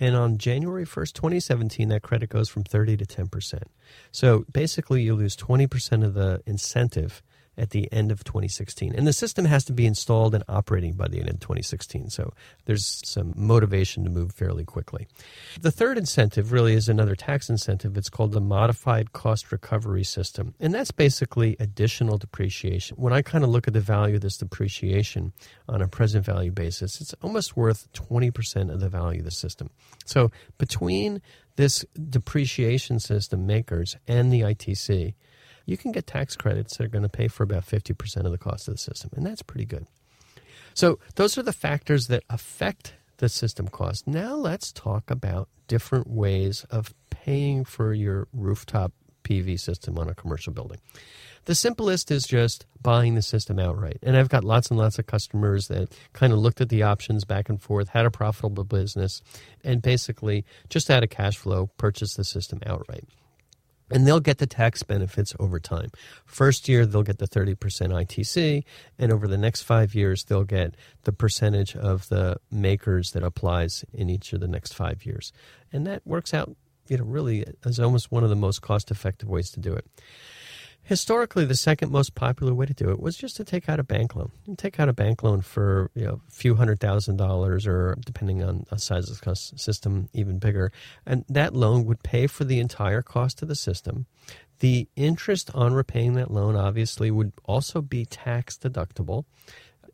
And 0.01 0.17
on 0.17 0.37
January 0.37 0.85
1st, 0.85 1.13
2017, 1.13 1.89
that 1.89 2.03
credit 2.03 2.29
goes 2.29 2.49
from 2.49 2.65
30 2.65 2.97
to 2.99 3.07
10%. 3.07 3.63
So 4.11 4.45
basically, 4.53 5.03
you 5.03 5.15
lose 5.15 5.37
20% 5.37 6.05
of 6.05 6.15
the 6.15 6.43
incentive 6.45 7.23
at 7.59 7.71
the 7.71 7.91
end 7.93 8.13
of 8.13 8.25
2016. 8.25 8.95
And 8.95 9.07
the 9.07 9.13
system 9.13 9.45
has 9.45 9.65
to 9.65 9.73
be 9.73 9.87
installed 9.87 10.35
and 10.35 10.45
operating 10.49 10.93
by 10.93 11.09
the 11.09 11.19
end 11.19 11.29
of 11.29 11.41
2016. 11.41 12.11
So 12.11 12.33
there's 12.67 13.01
some 13.05 13.33
motivation 13.37 14.05
to 14.05 14.11
move 14.11 14.33
fairly 14.33 14.65
quickly. 14.65 15.09
The 15.61 15.71
third 15.71 15.99
incentive 15.99 16.53
really 16.53 16.75
is 16.75 16.89
another 16.89 17.15
tax 17.15 17.49
incentive. 17.49 17.97
It's 17.97 18.11
called 18.11 18.33
the 18.33 18.41
Modified 18.41 19.13
Cost 19.13 19.51
Recovery 19.53 20.05
System. 20.05 20.55
And 20.61 20.75
that's 20.75 20.91
basically 20.91 21.57
additional 21.59 22.19
depreciation. 22.19 22.97
When 22.97 23.13
I 23.13 23.23
kind 23.23 23.45
of 23.45 23.51
look 23.51 23.67
at 23.67 23.75
the 23.75 23.81
value 23.81 24.17
of 24.17 24.21
this 24.21 24.37
depreciation 24.37 25.33
on 25.69 25.83
a 25.83 25.89
present 25.89 26.25
value 26.25 26.53
basis, 26.53 27.01
it's 27.01 27.15
almost 27.23 27.57
worth 27.57 27.91
20% 27.93 28.73
of 28.73 28.81
the 28.81 28.89
value 28.89 29.21
of 29.21 29.25
the 29.25 29.31
system. 29.31 29.71
So 30.05 30.31
between 30.59 31.23
this 31.57 31.85
depreciation 32.11 33.01
system 33.01 33.47
MACRS 33.47 33.97
and 34.07 34.33
the 34.33 34.43
ITC, 34.43 35.15
you 35.67 35.77
can 35.77 35.93
get 35.93 36.07
tax 36.07 36.37
credits 36.37 36.77
that 36.77 36.85
are 36.85 36.89
going 36.89 37.03
to 37.03 37.09
pay 37.09 37.29
for 37.29 37.43
about 37.43 37.67
50% 37.67 38.25
of 38.25 38.31
the 38.31 38.39
cost 38.39 38.69
of 38.69 38.75
the 38.75 38.79
system. 38.79 39.11
And 39.15 39.27
that's 39.27 39.43
pretty 39.43 39.67
good. 39.67 39.87
So, 40.75 40.99
those 41.17 41.37
are 41.37 41.43
the 41.43 41.53
factors 41.53 42.07
that 42.09 42.23
affect 42.31 42.95
the 43.19 43.29
system 43.29 43.69
cost. 43.69 44.07
Now, 44.07 44.35
let's 44.35 44.73
talk 44.73 45.11
about 45.11 45.49
different 45.69 46.07
ways 46.07 46.65
of 46.71 46.95
paying 47.11 47.65
for 47.65 47.93
your 47.93 48.29
rooftop 48.33 48.93
PV 49.25 49.59
system 49.59 49.99
on 49.99 50.09
a 50.09 50.15
commercial 50.15 50.53
building. 50.53 50.79
The 51.47 51.55
simplest 51.55 52.11
is 52.11 52.25
just 52.25 52.67
buying 52.83 53.15
the 53.15 53.23
system 53.23 53.59
outright. 53.59 53.99
And 54.03 54.17
I've 54.17 54.29
got 54.29 54.45
lots 54.45 54.69
and 54.69 54.79
lots 54.79 54.99
of 54.99 55.07
customers 55.07 55.69
that 55.69 55.89
kind 56.13 56.33
of 56.33 56.39
looked 56.39 56.61
at 56.61 56.69
the 56.69 56.83
options 56.83 57.25
back 57.25 57.49
and 57.49 57.61
forth, 57.61 57.89
had 57.89 58.05
a 58.05 58.11
profitable 58.11 58.65
business, 58.65 59.23
and 59.65 59.81
basically 59.81 60.45
just 60.69 60.91
out 60.91 61.03
of 61.03 61.11
cash 61.11 61.37
flow 61.37 61.71
purchased 61.79 62.17
the 62.17 62.25
system 62.25 62.61
outright 62.67 63.05
and 63.91 64.07
they'll 64.07 64.21
get 64.21 64.39
the 64.39 64.47
tax 64.47 64.83
benefits 64.83 65.35
over 65.39 65.61
time. 65.61 65.91
First 66.25 66.69
year, 66.69 66.87
they'll 66.87 67.03
get 67.03 67.19
the 67.19 67.29
30% 67.29 67.57
ITC, 67.57 68.65
and 68.99 69.13
over 69.13 69.29
the 69.29 69.39
next 69.39 69.63
five 69.63 69.95
years, 69.95 70.25
they'll 70.25 70.45
get 70.45 70.75
the 71.05 71.13
percentage 71.13 71.77
of 71.77 72.09
the 72.09 72.37
MACRS 72.53 73.13
that 73.13 73.23
applies 73.23 73.85
in 73.93 74.11
each 74.11 74.33
of 74.33 74.41
the 74.41 74.49
next 74.49 74.75
five 74.75 75.05
years. 75.05 75.33
And 75.73 75.87
that 75.87 76.07
works 76.07 76.35
out, 76.35 76.57
you 76.89 76.99
know, 76.99 77.05
really 77.05 77.45
as 77.65 77.79
almost 77.79 78.11
one 78.11 78.25
of 78.25 78.31
the 78.31 78.37
most 78.37 78.63
cost 78.63 78.91
effective 78.91 79.29
ways 79.29 79.51
to 79.51 79.61
do 79.61 79.73
it. 79.73 79.85
Historically, 80.87 81.45
the 81.45 81.57
second 81.57 81.91
most 81.91 82.15
popular 82.15 82.55
way 82.55 82.65
to 82.65 82.73
do 82.73 82.91
it 82.91 83.01
was 83.01 83.17
just 83.17 83.35
to 83.37 83.45
take 83.45 83.69
out 83.69 83.81
a 83.81 83.83
bank 83.83 84.15
loan. 84.15 84.31
And 84.47 84.57
take 84.57 84.79
out 84.79 84.89
a 84.89 84.93
bank 84.93 85.25
loan 85.25 85.41
for 85.41 85.91
you 85.95 86.05
know, 86.05 86.21
a 86.29 86.31
few 86.31 86.55
hundred 86.55 86.79
thousand 86.79 87.17
dollars, 87.17 87.67
or 87.67 87.97
depending 88.07 88.41
on 88.45 88.67
the 88.71 88.79
size 88.79 89.11
of 89.11 89.21
the 89.21 89.35
system, 89.35 90.09
even 90.13 90.39
bigger. 90.39 90.71
And 91.05 91.25
that 91.29 91.55
loan 91.55 91.87
would 91.87 92.05
pay 92.05 92.29
for 92.29 92.45
the 92.45 92.61
entire 92.61 93.03
cost 93.03 93.43
of 93.43 93.49
the 93.49 93.57
system. 93.57 94.07
The 94.61 94.89
interest 94.95 95.51
on 95.55 95.75
repaying 95.75 96.15
that 96.15 96.31
loan 96.31 96.55
obviously 96.55 97.11
would 97.11 97.33
also 97.45 97.83
be 97.83 98.07
tax 98.07 98.57
deductible 98.57 99.25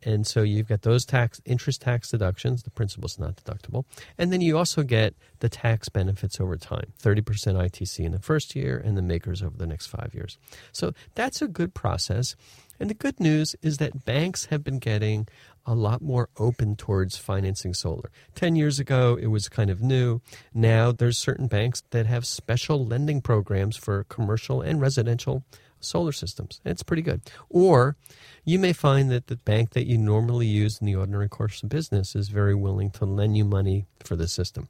and 0.05 0.25
so 0.25 0.41
you've 0.41 0.67
got 0.67 0.81
those 0.81 1.05
tax 1.05 1.41
interest 1.45 1.81
tax 1.81 2.09
deductions. 2.09 2.63
The 2.63 2.71
principal's 2.71 3.19
not 3.19 3.35
deductible, 3.35 3.85
and 4.17 4.31
then 4.31 4.41
you 4.41 4.57
also 4.57 4.83
get 4.83 5.15
the 5.39 5.49
tax 5.49 5.89
benefits 5.89 6.39
over 6.39 6.57
time: 6.57 6.93
thirty 6.97 7.21
percent 7.21 7.57
ITC 7.57 7.99
in 7.99 8.11
the 8.11 8.19
first 8.19 8.55
year, 8.55 8.77
and 8.77 8.97
the 8.97 9.01
MACRS 9.01 9.43
over 9.43 9.57
the 9.57 9.67
next 9.67 9.87
five 9.87 10.11
years. 10.13 10.37
So 10.71 10.93
that's 11.15 11.41
a 11.41 11.47
good 11.47 11.73
process. 11.73 12.35
And 12.79 12.89
the 12.89 12.95
good 12.95 13.19
news 13.19 13.55
is 13.61 13.77
that 13.77 14.03
banks 14.03 14.45
have 14.45 14.63
been 14.63 14.79
getting 14.79 15.27
a 15.65 15.75
lot 15.75 16.01
more 16.01 16.29
open 16.37 16.75
towards 16.75 17.17
financing 17.17 17.73
solar. 17.73 18.11
10 18.35 18.55
years 18.55 18.79
ago, 18.79 19.17
it 19.19 19.27
was 19.27 19.47
kind 19.47 19.69
of 19.69 19.81
new. 19.81 20.21
Now, 20.53 20.91
there's 20.91 21.17
certain 21.17 21.47
banks 21.47 21.83
that 21.91 22.05
have 22.07 22.25
special 22.25 22.85
lending 22.85 23.21
programs 23.21 23.77
for 23.77 24.03
commercial 24.05 24.61
and 24.61 24.81
residential 24.81 25.43
solar 25.83 26.11
systems. 26.11 26.61
It's 26.65 26.83
pretty 26.83 27.01
good. 27.01 27.21
Or 27.49 27.95
you 28.43 28.59
may 28.59 28.73
find 28.73 29.09
that 29.11 29.27
the 29.27 29.37
bank 29.37 29.71
that 29.71 29.87
you 29.87 29.97
normally 29.97 30.47
use 30.47 30.79
in 30.79 30.87
the 30.87 30.95
ordinary 30.95 31.29
course 31.29 31.63
of 31.63 31.69
business 31.69 32.15
is 32.15 32.29
very 32.29 32.55
willing 32.55 32.91
to 32.91 33.05
lend 33.05 33.37
you 33.37 33.45
money 33.45 33.85
for 34.03 34.15
the 34.15 34.27
system. 34.27 34.69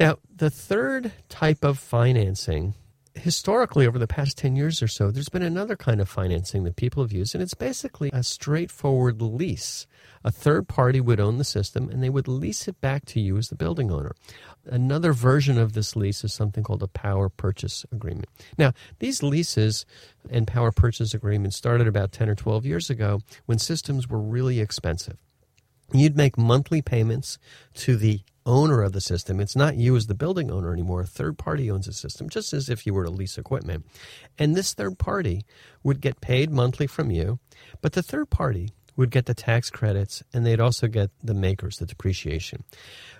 Now, 0.00 0.18
the 0.34 0.50
third 0.50 1.12
type 1.28 1.64
of 1.64 1.78
financing 1.78 2.74
historically, 3.14 3.86
over 3.86 3.98
the 3.98 4.06
past 4.06 4.38
10 4.38 4.56
years 4.56 4.82
or 4.82 4.88
so, 4.88 5.10
there's 5.10 5.28
been 5.28 5.42
another 5.42 5.76
kind 5.76 6.00
of 6.00 6.08
financing 6.08 6.64
that 6.64 6.76
people 6.76 7.02
have 7.02 7.12
used, 7.12 7.34
and 7.34 7.42
it's 7.42 7.54
basically 7.54 8.10
a 8.12 8.22
straightforward 8.22 9.20
lease. 9.20 9.86
A 10.24 10.30
third 10.30 10.68
party 10.68 11.00
would 11.00 11.20
own 11.20 11.38
the 11.38 11.44
system 11.44 11.88
and 11.88 12.02
they 12.02 12.08
would 12.08 12.28
lease 12.28 12.68
it 12.68 12.80
back 12.80 13.04
to 13.06 13.20
you 13.20 13.36
as 13.36 13.48
the 13.48 13.56
building 13.56 13.90
owner. 13.90 14.14
Another 14.66 15.12
version 15.12 15.58
of 15.58 15.72
this 15.72 15.96
lease 15.96 16.22
is 16.22 16.32
something 16.32 16.62
called 16.62 16.82
a 16.82 16.88
power 16.88 17.28
purchase 17.28 17.84
agreement. 17.90 18.28
Now, 18.56 18.72
these 19.00 19.22
leases 19.22 19.84
and 20.30 20.46
power 20.46 20.70
purchase 20.70 21.14
agreements 21.14 21.56
started 21.56 21.88
about 21.88 22.12
10 22.12 22.28
or 22.28 22.34
12 22.34 22.64
years 22.64 22.88
ago 22.88 23.20
when 23.46 23.58
systems 23.58 24.08
were 24.08 24.20
really 24.20 24.60
expensive. 24.60 25.16
You'd 25.92 26.16
make 26.16 26.38
monthly 26.38 26.80
payments 26.80 27.38
to 27.74 27.96
the 27.96 28.20
owner 28.46 28.82
of 28.82 28.92
the 28.92 29.00
system. 29.00 29.40
It's 29.40 29.56
not 29.56 29.76
you 29.76 29.96
as 29.96 30.06
the 30.06 30.14
building 30.14 30.50
owner 30.50 30.72
anymore. 30.72 31.02
A 31.02 31.06
third 31.06 31.38
party 31.38 31.70
owns 31.70 31.86
the 31.86 31.92
system, 31.92 32.28
just 32.28 32.52
as 32.52 32.68
if 32.68 32.86
you 32.86 32.94
were 32.94 33.04
to 33.04 33.10
lease 33.10 33.38
equipment. 33.38 33.86
And 34.38 34.54
this 34.54 34.74
third 34.74 34.98
party 34.98 35.44
would 35.82 36.00
get 36.00 36.20
paid 36.20 36.50
monthly 36.50 36.86
from 36.86 37.10
you, 37.10 37.38
but 37.80 37.92
the 37.92 38.02
third 38.02 38.30
party 38.30 38.70
would 38.96 39.10
get 39.10 39.26
the 39.26 39.34
tax 39.34 39.70
credits 39.70 40.22
and 40.32 40.44
they'd 40.44 40.60
also 40.60 40.86
get 40.86 41.10
the 41.22 41.32
MACRS, 41.32 41.78
the 41.78 41.86
depreciation. 41.86 42.64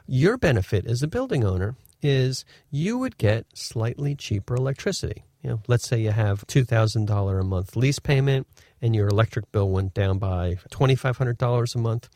Your 0.06 0.36
benefit 0.36 0.86
as 0.86 1.02
a 1.02 1.08
building 1.08 1.44
owner 1.44 1.76
is 2.02 2.44
you 2.70 2.98
would 2.98 3.16
get 3.16 3.46
slightly 3.54 4.14
cheaper 4.14 4.54
electricity. 4.54 5.24
You 5.42 5.50
know, 5.50 5.62
let's 5.66 5.88
say 5.88 6.00
you 6.00 6.10
have 6.10 6.46
$2,000 6.46 7.40
a 7.40 7.44
month 7.44 7.76
lease 7.76 7.98
payment 7.98 8.46
and 8.80 8.94
your 8.94 9.08
electric 9.08 9.50
bill 9.52 9.70
went 9.70 9.94
down 9.94 10.18
by 10.18 10.56
$2,500 10.70 11.74
a 11.74 11.78
month 11.78 12.08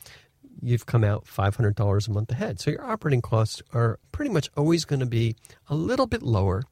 you've 0.62 0.86
come 0.86 1.04
out 1.04 1.24
$500 1.24 2.08
a 2.08 2.10
month 2.10 2.30
ahead. 2.30 2.60
So 2.60 2.70
your 2.70 2.84
operating 2.84 3.22
costs 3.22 3.62
are 3.72 3.98
pretty 4.12 4.30
much 4.30 4.50
always 4.56 4.84
going 4.84 5.00
to 5.00 5.06
be 5.06 5.36
a 5.68 5.74
little 5.74 6.06
bit 6.06 6.22
lower 6.22 6.62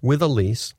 with 0.00 0.22
a 0.22 0.28
lease 0.28 0.74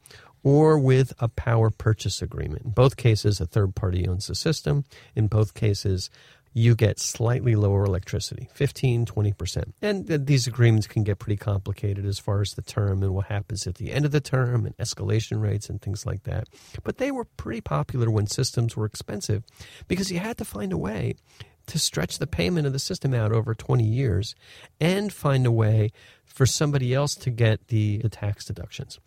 or 0.46 0.78
with 0.78 1.12
a 1.20 1.28
power 1.28 1.72
purchase 1.72 2.22
agreement. 2.22 2.62
In 2.64 2.70
both 2.70 2.96
cases, 2.96 3.42
a 3.42 3.48
third 3.48 3.76
party 3.76 4.08
owns 4.08 4.28
the 4.28 4.36
system. 4.36 4.86
In 5.16 5.26
both 5.26 5.56
cases, 5.56 6.12
you 6.54 6.76
get 6.76 7.00
slightly 7.00 7.54
lower 7.54 7.84
electricity 7.84 8.48
15 8.54 9.06
20% 9.06 9.74
and 9.82 10.08
these 10.08 10.48
agreements 10.48 10.88
can 10.88 11.04
get 11.04 11.20
pretty 11.20 11.36
complicated 11.36 12.06
as 12.06 12.18
far 12.18 12.40
as 12.40 12.54
the 12.54 12.62
term 12.62 13.04
and 13.04 13.14
what 13.14 13.26
happens 13.26 13.68
at 13.68 13.76
the 13.76 13.92
end 13.92 14.06
of 14.06 14.12
the 14.12 14.22
term 14.22 14.66
and 14.66 14.78
escalation 14.78 15.42
rates 15.42 15.70
and 15.70 15.82
things 15.82 16.06
like 16.06 16.24
that 16.24 16.48
but 16.86 16.98
they 16.98 17.12
were 17.12 17.26
pretty 17.26 17.60
popular 17.60 18.10
when 18.10 18.26
systems 18.26 18.78
were 18.78 18.86
expensive 18.86 19.44
because 19.90 20.10
you 20.10 20.20
had 20.20 20.38
to 20.38 20.46
find 20.46 20.72
a 20.72 20.78
way 20.78 21.14
to 21.68 21.78
stretch 21.78 22.20
the 22.20 22.28
payment 22.28 22.66
of 22.66 22.72
the 22.72 22.80
system 22.80 23.14
out 23.14 23.34
over 23.34 23.54
20 23.54 23.84
years 23.84 24.34
and 24.80 25.12
find 25.12 25.46
a 25.46 25.52
way 25.52 25.92
for 26.24 26.46
somebody 26.46 26.94
else 26.94 27.16
to 27.16 27.30
get 27.30 27.68
the, 27.68 27.98
the 28.00 28.10
tax 28.10 28.46
deductions. 28.46 29.00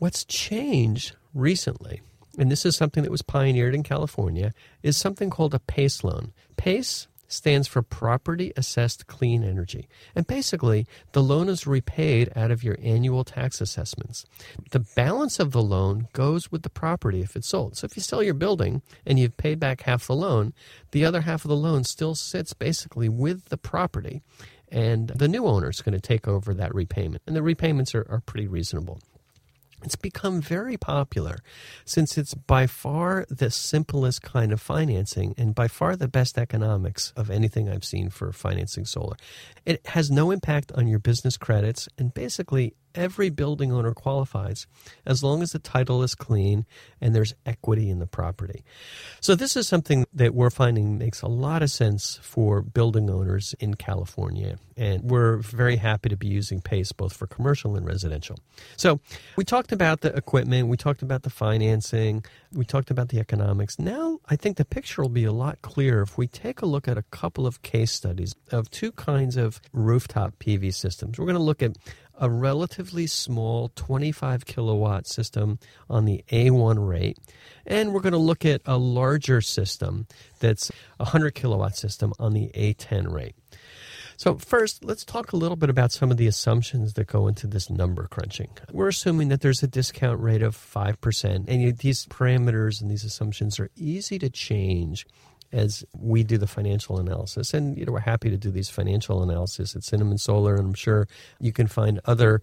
What's 0.00 0.24
changed 0.24 1.14
recently, 1.34 2.00
and 2.38 2.50
this 2.50 2.64
is 2.64 2.74
something 2.74 3.02
that 3.02 3.12
was 3.12 3.20
pioneered 3.20 3.74
in 3.74 3.82
California, 3.82 4.54
is 4.82 4.96
something 4.96 5.28
called 5.28 5.52
a 5.52 5.58
PACE 5.58 6.02
loan. 6.02 6.32
PACE 6.56 7.06
stands 7.28 7.68
for 7.68 7.82
Property 7.82 8.50
Assessed 8.56 9.06
Clean 9.08 9.44
Energy. 9.44 9.90
And 10.14 10.26
basically, 10.26 10.86
the 11.12 11.22
loan 11.22 11.50
is 11.50 11.66
repaid 11.66 12.32
out 12.34 12.50
of 12.50 12.64
your 12.64 12.78
annual 12.82 13.24
tax 13.24 13.60
assessments. 13.60 14.24
The 14.70 14.86
balance 14.96 15.38
of 15.38 15.52
the 15.52 15.60
loan 15.60 16.08
goes 16.14 16.50
with 16.50 16.62
the 16.62 16.70
property 16.70 17.20
if 17.20 17.36
it's 17.36 17.48
sold. 17.48 17.76
So 17.76 17.84
if 17.84 17.94
you 17.94 18.02
sell 18.02 18.22
your 18.22 18.32
building 18.32 18.80
and 19.04 19.18
you've 19.18 19.36
paid 19.36 19.60
back 19.60 19.82
half 19.82 20.06
the 20.06 20.16
loan, 20.16 20.54
the 20.92 21.04
other 21.04 21.20
half 21.20 21.44
of 21.44 21.50
the 21.50 21.56
loan 21.56 21.84
still 21.84 22.14
sits 22.14 22.54
basically 22.54 23.10
with 23.10 23.50
the 23.50 23.58
property. 23.58 24.22
And 24.72 25.08
the 25.08 25.28
new 25.28 25.44
owner 25.44 25.68
is 25.68 25.82
going 25.82 25.92
to 25.92 26.00
take 26.00 26.26
over 26.26 26.54
that 26.54 26.74
repayment. 26.74 27.22
And 27.26 27.36
the 27.36 27.42
repayments 27.42 27.94
are, 27.94 28.06
are 28.08 28.22
pretty 28.24 28.46
reasonable. 28.46 28.98
It's 29.82 29.96
become 29.96 30.40
very 30.40 30.76
popular 30.76 31.38
since 31.84 32.18
it's 32.18 32.34
by 32.34 32.66
far 32.66 33.26
the 33.28 33.50
simplest 33.50 34.22
kind 34.22 34.52
of 34.52 34.60
financing 34.60 35.34
and 35.38 35.54
by 35.54 35.68
far 35.68 35.96
the 35.96 36.08
best 36.08 36.38
economics 36.38 37.12
of 37.16 37.30
anything 37.30 37.68
I've 37.68 37.84
seen 37.84 38.10
for 38.10 38.32
financing 38.32 38.84
solar. 38.84 39.16
It 39.64 39.86
has 39.88 40.10
no 40.10 40.30
impact 40.30 40.72
on 40.72 40.86
your 40.86 40.98
business 40.98 41.36
credits 41.36 41.88
and 41.98 42.12
basically 42.12 42.74
every 42.94 43.30
building 43.30 43.72
owner 43.72 43.92
qualifies 43.92 44.66
as 45.06 45.22
long 45.22 45.42
as 45.42 45.52
the 45.52 45.58
title 45.58 46.02
is 46.02 46.14
clean 46.14 46.66
and 47.00 47.14
there's 47.14 47.34
equity 47.46 47.90
in 47.90 47.98
the 47.98 48.06
property. 48.06 48.64
So, 49.20 49.34
this 49.34 49.56
is 49.56 49.68
something 49.68 50.06
that 50.12 50.34
we're 50.34 50.50
finding 50.50 50.98
makes 50.98 51.22
a 51.22 51.28
lot 51.28 51.62
of 51.62 51.70
sense 51.70 52.18
for 52.22 52.62
building 52.62 53.10
owners 53.10 53.54
in 53.60 53.74
California. 53.74 54.58
And 54.76 55.10
we're 55.10 55.36
very 55.36 55.76
happy 55.76 56.08
to 56.08 56.16
be 56.16 56.26
using 56.26 56.62
PACE 56.62 56.92
both 56.92 57.14
for 57.14 57.26
commercial 57.26 57.76
and 57.76 57.86
residential. 57.86 58.38
So, 58.76 59.00
we 59.36 59.44
talked 59.44 59.72
about 59.72 60.00
the 60.00 60.14
equipment, 60.14 60.68
we 60.68 60.76
talked 60.76 61.02
about 61.02 61.22
the 61.22 61.30
financing, 61.30 62.24
we 62.52 62.64
talked 62.64 62.90
about 62.90 63.08
the 63.08 63.18
economics. 63.18 63.78
Now, 63.78 64.18
I 64.28 64.36
think 64.36 64.56
the 64.56 64.64
picture 64.64 65.02
will 65.02 65.08
be 65.08 65.24
a 65.24 65.32
lot 65.32 65.62
clearer 65.62 66.02
if 66.02 66.18
we 66.18 66.26
take 66.26 66.62
a 66.62 66.66
look 66.66 66.88
at 66.88 66.98
a 66.98 67.02
couple 67.02 67.46
of 67.46 67.62
case 67.62 67.92
studies 67.92 68.34
of 68.50 68.70
two 68.70 68.92
kinds 68.92 69.36
of 69.36 69.60
rooftop 69.72 70.38
PV 70.38 70.74
systems. 70.74 71.18
We're 71.18 71.26
going 71.26 71.36
to 71.36 71.42
look 71.42 71.62
at 71.62 71.76
a 72.20 72.30
relatively 72.30 73.06
small 73.06 73.70
25 73.74 74.44
kilowatt 74.44 75.06
system 75.06 75.58
on 75.88 76.04
the 76.04 76.22
A1 76.30 76.86
rate. 76.86 77.18
And 77.66 77.92
we're 77.92 78.00
going 78.00 78.12
to 78.12 78.18
look 78.18 78.44
at 78.44 78.60
a 78.66 78.76
larger 78.76 79.40
system 79.40 80.06
that's 80.38 80.70
a 81.00 81.04
100 81.04 81.34
kilowatt 81.34 81.76
system 81.76 82.12
on 82.18 82.34
the 82.34 82.50
A10 82.54 83.12
rate. 83.12 83.34
So, 84.18 84.36
first, 84.36 84.84
let's 84.84 85.02
talk 85.02 85.32
a 85.32 85.36
little 85.36 85.56
bit 85.56 85.70
about 85.70 85.92
some 85.92 86.10
of 86.10 86.18
the 86.18 86.26
assumptions 86.26 86.92
that 86.92 87.06
go 87.06 87.26
into 87.26 87.46
this 87.46 87.70
number 87.70 88.06
crunching. 88.06 88.50
We're 88.70 88.88
assuming 88.88 89.28
that 89.28 89.40
there's 89.40 89.62
a 89.62 89.66
discount 89.66 90.20
rate 90.20 90.42
of 90.42 90.54
5%, 90.54 91.24
and 91.48 91.78
these 91.78 92.04
parameters 92.04 92.82
and 92.82 92.90
these 92.90 93.02
assumptions 93.02 93.58
are 93.58 93.70
easy 93.76 94.18
to 94.18 94.28
change 94.28 95.06
as 95.52 95.84
we 95.96 96.22
do 96.22 96.38
the 96.38 96.46
financial 96.46 96.98
analysis. 96.98 97.54
And 97.54 97.76
you 97.76 97.84
know, 97.84 97.92
we're 97.92 98.00
happy 98.00 98.30
to 98.30 98.36
do 98.36 98.50
these 98.50 98.68
financial 98.68 99.22
analysis 99.22 99.74
at 99.74 99.84
Cinnamon 99.84 100.18
Solar, 100.18 100.56
and 100.56 100.66
I'm 100.66 100.74
sure 100.74 101.08
you 101.40 101.52
can 101.52 101.66
find 101.66 102.00
other 102.04 102.42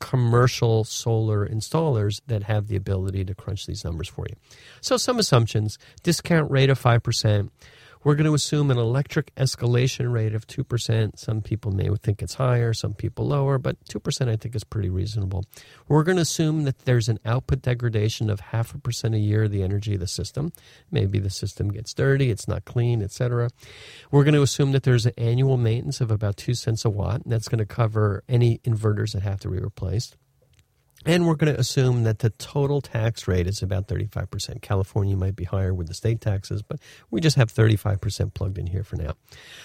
commercial 0.00 0.84
solar 0.84 1.46
installers 1.46 2.20
that 2.26 2.42
have 2.42 2.68
the 2.68 2.76
ability 2.76 3.24
to 3.24 3.34
crunch 3.34 3.66
these 3.66 3.84
numbers 3.84 4.08
for 4.08 4.26
you. 4.28 4.36
So 4.80 4.96
some 4.96 5.18
assumptions, 5.18 5.78
discount 6.02 6.50
rate 6.50 6.70
of 6.70 6.80
5%, 6.80 7.48
we're 8.04 8.14
going 8.14 8.26
to 8.26 8.34
assume 8.34 8.70
an 8.70 8.78
electric 8.78 9.34
escalation 9.34 10.12
rate 10.12 10.34
of 10.34 10.46
2%. 10.46 11.18
Some 11.18 11.40
people 11.40 11.72
may 11.72 11.88
think 11.96 12.22
it's 12.22 12.34
higher, 12.34 12.72
some 12.74 12.94
people 12.94 13.26
lower, 13.26 13.58
but 13.58 13.82
2% 13.86 14.28
I 14.28 14.36
think 14.36 14.54
is 14.54 14.62
pretty 14.62 14.90
reasonable. 14.90 15.44
We're 15.88 16.04
going 16.04 16.16
to 16.16 16.22
assume 16.22 16.64
that 16.64 16.80
there's 16.80 17.08
an 17.08 17.18
output 17.24 17.62
degradation 17.62 18.28
of 18.28 18.40
half 18.40 18.74
a 18.74 18.78
percent 18.78 19.14
a 19.14 19.18
year 19.18 19.44
of 19.44 19.50
the 19.50 19.62
energy 19.62 19.94
of 19.94 20.00
the 20.00 20.06
system. 20.06 20.52
Maybe 20.90 21.18
the 21.18 21.30
system 21.30 21.70
gets 21.70 21.94
dirty, 21.94 22.30
it's 22.30 22.46
not 22.46 22.64
clean, 22.64 23.02
etc. 23.02 23.50
We're 24.10 24.24
going 24.24 24.34
to 24.34 24.42
assume 24.42 24.72
that 24.72 24.82
there's 24.82 25.06
an 25.06 25.14
annual 25.16 25.56
maintenance 25.56 26.00
of 26.00 26.10
about 26.10 26.36
2 26.36 26.54
cents 26.54 26.84
a 26.84 26.90
watt, 26.90 27.22
and 27.22 27.32
that's 27.32 27.48
going 27.48 27.58
to 27.58 27.66
cover 27.66 28.22
any 28.28 28.58
inverters 28.58 29.12
that 29.12 29.22
have 29.22 29.40
to 29.40 29.48
be 29.48 29.58
replaced. 29.58 30.16
And 31.06 31.26
we're 31.26 31.34
going 31.34 31.52
to 31.52 31.60
assume 31.60 32.04
that 32.04 32.20
the 32.20 32.30
total 32.30 32.80
tax 32.80 33.28
rate 33.28 33.46
is 33.46 33.62
about 33.62 33.88
35%. 33.88 34.62
California 34.62 35.16
might 35.16 35.36
be 35.36 35.44
higher 35.44 35.74
with 35.74 35.88
the 35.88 35.94
state 35.94 36.20
taxes, 36.20 36.62
but 36.62 36.78
we 37.10 37.20
just 37.20 37.36
have 37.36 37.52
35% 37.52 38.34
plugged 38.34 38.58
in 38.58 38.66
here 38.66 38.84
for 38.84 38.96
now. 38.96 39.14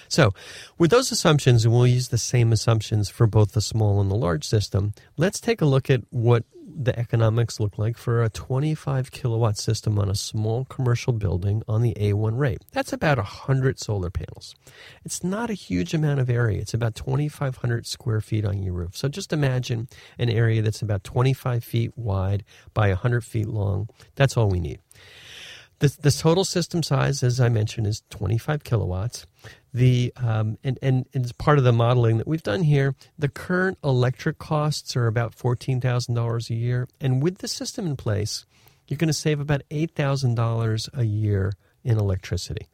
So, 0.08 0.34
with 0.78 0.92
those 0.92 1.12
assumptions, 1.12 1.66
and 1.66 1.74
we'll 1.74 1.88
use 1.88 2.10
the 2.10 2.18
same 2.18 2.52
assumptions 2.52 3.10
for 3.10 3.28
both 3.28 3.54
the 3.54 3.62
small 3.62 4.02
and 4.02 4.12
the 4.12 4.16
large 4.16 4.44
system, 4.44 4.94
let's 5.18 5.40
take 5.40 5.62
a 5.62 5.66
look 5.66 5.90
at 5.90 6.02
what 6.10 6.44
the 6.76 6.98
economics 6.98 7.60
look 7.60 7.78
like 7.78 7.98
for 7.98 8.24
a 8.24 8.30
25 8.30 9.12
kilowatt 9.12 9.58
system 9.58 9.98
on 10.00 10.10
a 10.10 10.16
small 10.16 10.66
commercial 10.66 11.14
building 11.14 11.64
on 11.68 11.82
the 11.82 11.94
A1 11.96 12.38
rate. 12.38 12.64
That's 12.72 12.94
about 12.94 13.18
100 13.18 13.80
solar 13.80 14.10
panels. 14.10 14.56
It's 15.04 15.24
not 15.24 15.50
a 15.50 15.54
huge 15.54 15.94
amount 15.94 16.20
of 16.20 16.30
area. 16.30 16.62
It's 16.62 16.74
about 16.74 16.96
2,500 16.96 17.86
square 17.86 18.22
feet 18.22 18.46
on 18.46 18.62
your 18.62 18.74
roof. 18.74 18.96
So 18.96 19.08
just 19.08 19.34
imagine 19.34 19.88
an 20.18 20.30
area 20.30 20.62
that's 20.62 20.82
about 20.82 21.04
25 21.04 21.64
feet 21.64 21.98
wide 21.98 22.44
by 22.74 22.90
100 22.90 23.24
feet 23.24 23.48
long. 23.48 23.90
That's 24.16 24.38
all 24.38 24.50
we 24.50 24.60
need. 24.60 24.80
The, 25.80 25.96
the 26.02 26.12
total 26.12 26.44
system 26.44 26.84
size, 26.84 27.24
as 27.24 27.40
I 27.40 27.50
mentioned, 27.50 27.88
is 27.88 28.04
25 28.10 28.64
kilowatts. 28.64 29.26
The 29.74 30.12
um, 30.18 30.58
and, 30.64 30.80
and 30.82 31.06
as 31.14 31.32
part 31.32 31.58
of 31.58 31.64
the 31.64 31.72
modeling 31.72 32.18
that 32.18 32.28
we've 32.28 32.44
done 32.44 32.64
here, 32.64 32.96
the 33.18 33.30
current 33.30 33.78
electric 33.84 34.40
costs 34.40 34.96
are 34.96 35.06
about 35.06 35.36
fourteen 35.36 35.80
thousand 35.80 36.16
dollars 36.16 36.50
a 36.50 36.56
year, 36.56 36.88
and 37.00 37.22
with 37.22 37.38
the 37.38 37.48
system 37.48 37.86
in 37.86 37.96
place, 37.96 38.48
you're 38.88 38.98
going 38.98 39.10
to 39.10 39.14
save 39.14 39.40
about 39.40 39.62
eight 39.70 39.92
thousand 39.92 40.34
dollars 40.34 40.90
a 40.94 41.04
year 41.04 41.54
in 41.84 42.00
electricity. 42.00 42.68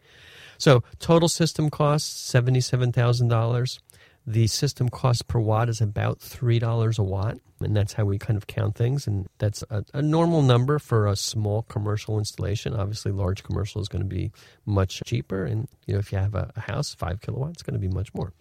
So 0.57 0.83
total 0.99 1.27
system 1.27 1.69
costs 1.69 2.09
seventy 2.09 2.61
seven 2.61 2.93
thousand 2.93 3.27
dollars. 3.27 3.81
The 4.27 4.47
system 4.47 4.89
cost 4.89 5.27
per 5.27 5.39
watt 5.39 5.69
is 5.69 5.81
about 5.81 6.19
$3 6.19 6.97
a 6.97 7.03
watt, 7.03 7.37
and 7.59 7.75
that's 7.75 7.93
how 7.93 8.05
we 8.05 8.17
kind 8.17 8.37
of 8.37 8.47
count 8.47 8.75
things. 8.75 9.05
And 9.05 9.27
that's 9.37 9.63
a, 9.69 9.85
a, 9.93 10.01
normal 10.01 10.41
number 10.41 10.79
for 10.79 11.05
a 11.05 11.15
small 11.15 11.61
commercial 11.63 12.17
installation. 12.17 12.75
Obviously, 12.75 13.11
large 13.11 13.43
commercial 13.43 13.81
is 13.81 13.87
going 13.87 14.01
to 14.01 14.07
be 14.07 14.31
much 14.65 15.01
cheaper. 15.05 15.45
And 15.45 15.67
you 15.85 15.93
know, 15.93 15.99
if 15.99 16.11
you 16.11 16.17
have 16.17 16.33
a, 16.33 16.51
a 16.55 16.59
house, 16.59 16.95
five 16.95 17.21
kilowatts, 17.21 17.53
it's 17.53 17.63
going 17.63 17.79
to 17.79 17.87
be 17.87 17.93
much 17.93 18.13
more. 18.15 18.33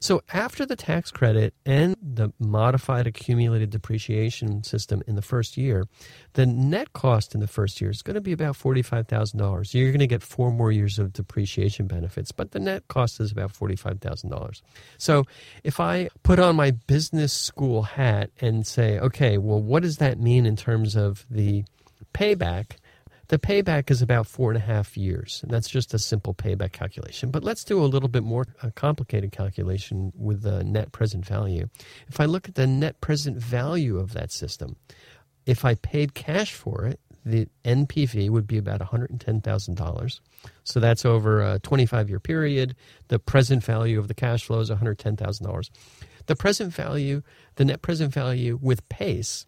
So 0.00 0.22
after 0.32 0.64
the 0.64 0.76
tax 0.76 1.10
credit 1.10 1.54
and 1.66 1.96
the 2.00 2.32
modified 2.38 3.06
accumulated 3.06 3.70
depreciation 3.70 4.62
system 4.62 5.02
in 5.06 5.14
the 5.14 5.22
first 5.22 5.56
year, 5.56 5.86
the 6.34 6.46
net 6.46 6.92
cost 6.92 7.34
in 7.34 7.40
the 7.40 7.46
first 7.46 7.80
year 7.80 7.90
is 7.90 8.02
going 8.02 8.14
to 8.14 8.20
be 8.20 8.32
about 8.32 8.56
$45,000. 8.56 9.74
You're 9.74 9.90
going 9.90 9.98
to 10.00 10.06
get 10.06 10.22
four 10.22 10.50
more 10.50 10.72
years 10.72 10.98
of 10.98 11.12
depreciation 11.12 11.86
benefits, 11.86 12.32
but 12.32 12.52
the 12.52 12.60
net 12.60 12.88
cost 12.88 13.20
is 13.20 13.32
about 13.32 13.52
$45,000. 13.52 14.62
So 14.98 15.24
if 15.64 15.80
I 15.80 16.08
put 16.22 16.38
on 16.38 16.56
my 16.56 16.70
business 16.70 17.32
school 17.32 17.82
hat 17.82 18.30
and 18.40 18.66
say, 18.66 18.98
okay, 18.98 19.38
well, 19.38 19.60
what 19.60 19.82
does 19.82 19.98
that 19.98 20.18
mean 20.18 20.46
in 20.46 20.56
terms 20.56 20.96
of 20.96 21.26
the 21.30 21.64
payback? 22.14 22.76
The 23.28 23.38
payback 23.38 23.90
is 23.90 24.00
about 24.00 24.26
four 24.26 24.50
and 24.50 24.56
a 24.56 24.64
half 24.64 24.96
years, 24.96 25.40
and 25.42 25.50
that's 25.50 25.68
just 25.68 25.92
a 25.92 25.98
simple 25.98 26.32
payback 26.32 26.72
calculation. 26.72 27.30
But 27.30 27.44
let's 27.44 27.62
do 27.62 27.78
a 27.78 27.84
little 27.84 28.08
bit 28.08 28.22
more 28.22 28.46
uh, 28.62 28.70
complicated 28.74 29.32
calculation 29.32 30.14
with 30.16 30.40
the 30.40 30.64
net 30.64 30.92
present 30.92 31.26
value. 31.26 31.68
If 32.08 32.20
I 32.20 32.24
look 32.24 32.48
at 32.48 32.54
the 32.54 32.66
net 32.66 33.02
present 33.02 33.36
value 33.36 33.98
of 33.98 34.14
that 34.14 34.32
system, 34.32 34.76
if 35.44 35.62
I 35.62 35.74
paid 35.74 36.14
cash 36.14 36.54
for 36.54 36.86
it, 36.86 37.00
the 37.22 37.48
NPV 37.66 38.30
would 38.30 38.46
be 38.46 38.56
about 38.56 38.80
$110,000. 38.80 40.20
So 40.64 40.80
that's 40.80 41.04
over 41.04 41.42
a 41.42 41.58
25 41.58 42.08
year 42.08 42.20
period. 42.20 42.76
The 43.08 43.18
present 43.18 43.62
value 43.62 43.98
of 43.98 44.08
the 44.08 44.14
cash 44.14 44.44
flow 44.44 44.60
is 44.60 44.70
$110,000. 44.70 45.70
The 46.24 46.36
present 46.36 46.72
value, 46.72 47.22
the 47.56 47.66
net 47.66 47.82
present 47.82 48.14
value 48.14 48.58
with 48.62 48.88
PACE 48.88 49.44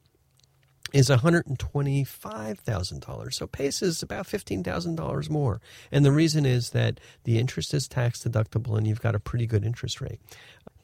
is 0.92 1.08
$125,000. 1.08 3.34
So 3.34 3.46
PACE 3.46 3.82
is 3.82 4.02
about 4.02 4.26
$15,000 4.26 5.30
more. 5.30 5.60
And 5.92 6.04
the 6.04 6.12
reason 6.12 6.44
is 6.46 6.70
that 6.70 6.98
the 7.24 7.38
interest 7.38 7.74
is 7.74 7.88
tax 7.88 8.24
deductible 8.24 8.76
and 8.76 8.86
you've 8.86 9.00
got 9.00 9.14
a 9.14 9.20
pretty 9.20 9.46
good 9.46 9.64
interest 9.64 10.00
rate. 10.00 10.20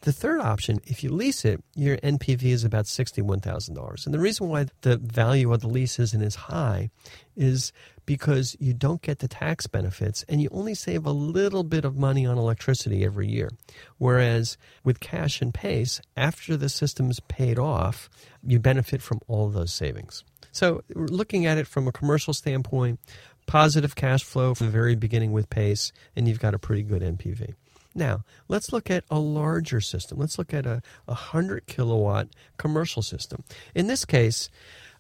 The 0.03 0.13
third 0.13 0.41
option, 0.41 0.81
if 0.85 1.03
you 1.03 1.11
lease 1.11 1.45
it, 1.45 1.63
your 1.75 1.97
NPV 1.99 2.45
is 2.45 2.65
about 2.65 2.85
$61,000. 2.85 4.05
And 4.05 4.15
the 4.15 4.19
reason 4.19 4.49
why 4.49 4.67
the 4.83 4.97
value 4.97 5.53
of 5.53 5.61
the 5.61 5.69
lease 5.69 5.99
isn't 5.99 6.23
as 6.23 6.35
high 6.35 6.91
is 7.37 7.73
because 8.05 8.57
you 8.61 8.73
don't 8.73 9.03
get 9.03 9.19
the 9.19 9.29
tax 9.29 9.67
benefits 9.67 10.25
and 10.29 10.41
you 10.41 10.49
only 10.53 10.75
save 10.75 11.05
a 11.05 11.11
little 11.11 11.65
bit 11.65 11.85
of 11.85 11.97
money 11.97 12.25
on 12.25 12.39
electricity 12.39 13.05
every 13.05 13.29
year. 13.29 13.51
Whereas 13.99 14.57
with 14.85 15.01
cash 15.01 15.43
and 15.43 15.53
pace, 15.53 16.01
after 16.17 16.57
the 16.57 16.69
system's 16.69 17.19
paid 17.21 17.59
off, 17.59 18.09
you 18.43 18.61
benefit 18.61 19.03
from 19.03 19.21
all 19.27 19.49
those 19.49 19.73
savings. 19.73 20.25
So, 20.53 20.83
looking 20.95 21.45
at 21.45 21.59
it 21.59 21.67
from 21.67 21.87
a 21.87 21.93
commercial 21.93 22.33
standpoint, 22.33 22.99
positive 23.47 23.95
cash 23.95 24.25
flow 24.25 24.55
from 24.55 24.69
the 24.69 24.73
very 24.73 24.95
beginning 24.95 25.33
with 25.33 25.51
pace, 25.51 25.93
and 26.15 26.27
you've 26.27 26.41
got 26.41 26.55
a 26.55 26.59
pretty 26.59 26.83
good 26.83 27.03
NPV. 27.03 27.55
Now, 27.97 28.25
let's 28.47 28.73
look 28.73 28.91
at 28.91 29.05
a 29.11 29.19
larger 29.19 29.81
system. 29.81 30.19
Let's 30.19 30.39
look 30.39 30.53
at 30.53 30.67
a 30.67 30.83
100 31.07 31.67
kilowatt 31.67 32.29
commercial 32.59 33.03
system. 33.03 33.43
In 33.75 33.87
this 33.87 34.05
case, 34.05 34.51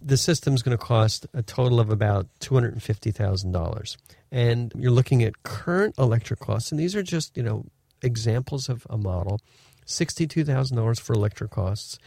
the 0.00 0.16
system 0.16 0.54
is 0.54 0.62
going 0.62 0.76
to 0.76 0.82
cost 0.82 1.26
a 1.34 1.42
total 1.42 1.78
of 1.78 1.90
about 1.90 2.26
$250,000. 2.40 3.96
And 4.32 4.72
you're 4.74 4.90
looking 4.90 5.22
at 5.22 5.42
current 5.42 5.94
electric 5.98 6.40
costs, 6.40 6.72
and 6.72 6.80
these 6.80 6.96
are 6.96 7.02
just, 7.02 7.36
you 7.36 7.42
know, 7.42 7.66
examples 8.02 8.68
of 8.68 8.86
a 8.88 8.96
model. 8.96 9.40
$62,000 9.86 10.98
for 10.98 11.12
electric 11.12 11.50
costs 11.50 11.98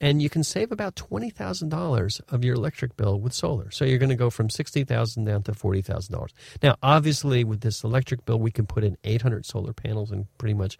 and 0.00 0.22
you 0.22 0.30
can 0.30 0.44
save 0.44 0.72
about 0.72 0.96
$20,000 0.96 2.20
of 2.28 2.44
your 2.44 2.54
electric 2.54 2.96
bill 2.96 3.20
with 3.20 3.32
solar. 3.32 3.70
So 3.70 3.84
you're 3.84 3.98
going 3.98 4.08
to 4.10 4.16
go 4.16 4.30
from 4.30 4.50
60,000 4.50 5.24
down 5.24 5.42
to 5.44 5.52
$40,000. 5.52 6.28
Now, 6.62 6.76
obviously 6.82 7.44
with 7.44 7.60
this 7.60 7.82
electric 7.84 8.24
bill 8.24 8.38
we 8.38 8.50
can 8.50 8.66
put 8.66 8.84
in 8.84 8.96
800 9.04 9.46
solar 9.46 9.72
panels 9.72 10.10
and 10.10 10.26
pretty 10.38 10.54
much 10.54 10.78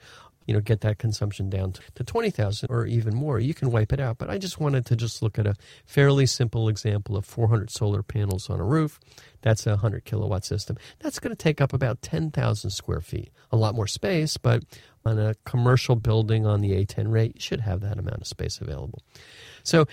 you 0.49 0.55
know 0.55 0.61
get 0.61 0.81
that 0.81 0.99
consumption 0.99 1.51
down 1.51 1.75
to 1.95 2.03
20,000 2.03 2.69
or 2.71 2.87
even 2.87 3.15
more. 3.15 3.39
You 3.39 3.53
can 3.53 3.71
wipe 3.71 3.93
it 3.93 4.01
out, 4.01 4.17
but 4.17 4.31
I 4.31 4.39
just 4.39 4.59
wanted 4.59 4.87
to 4.87 4.97
just 4.97 5.23
look 5.23 5.39
at 5.39 5.47
a 5.47 5.55
fairly 5.85 6.25
simple 6.25 6.69
example 6.69 7.19
of 7.19 7.27
400 7.27 7.71
solar 7.71 8.03
panels 8.03 8.49
on 8.49 8.59
a 8.59 8.65
roof. 8.65 8.99
That's 9.43 9.67
a 9.67 9.73
100 9.73 10.07
kilowatt 10.07 10.47
system. 10.47 10.79
That's 11.01 11.21
going 11.21 11.37
to 11.37 11.37
take 11.37 11.61
up 11.61 11.75
about 11.75 12.01
10,000 12.01 12.71
square 12.71 13.03
feet. 13.03 13.31
A 13.53 13.57
lot 13.57 13.75
more 13.75 13.87
space, 13.87 14.39
but 14.39 14.65
on 15.05 15.19
a 15.19 15.35
commercial 15.45 15.97
building 15.97 16.47
on 16.47 16.63
the 16.63 16.71
A10 16.71 17.13
rate, 17.13 17.33
you 17.35 17.41
should 17.41 17.61
have 17.61 17.83
that 17.83 17.99
amount 17.99 18.23
of 18.23 18.27
space 18.27 18.59
available. 18.59 19.03
So 19.65 19.87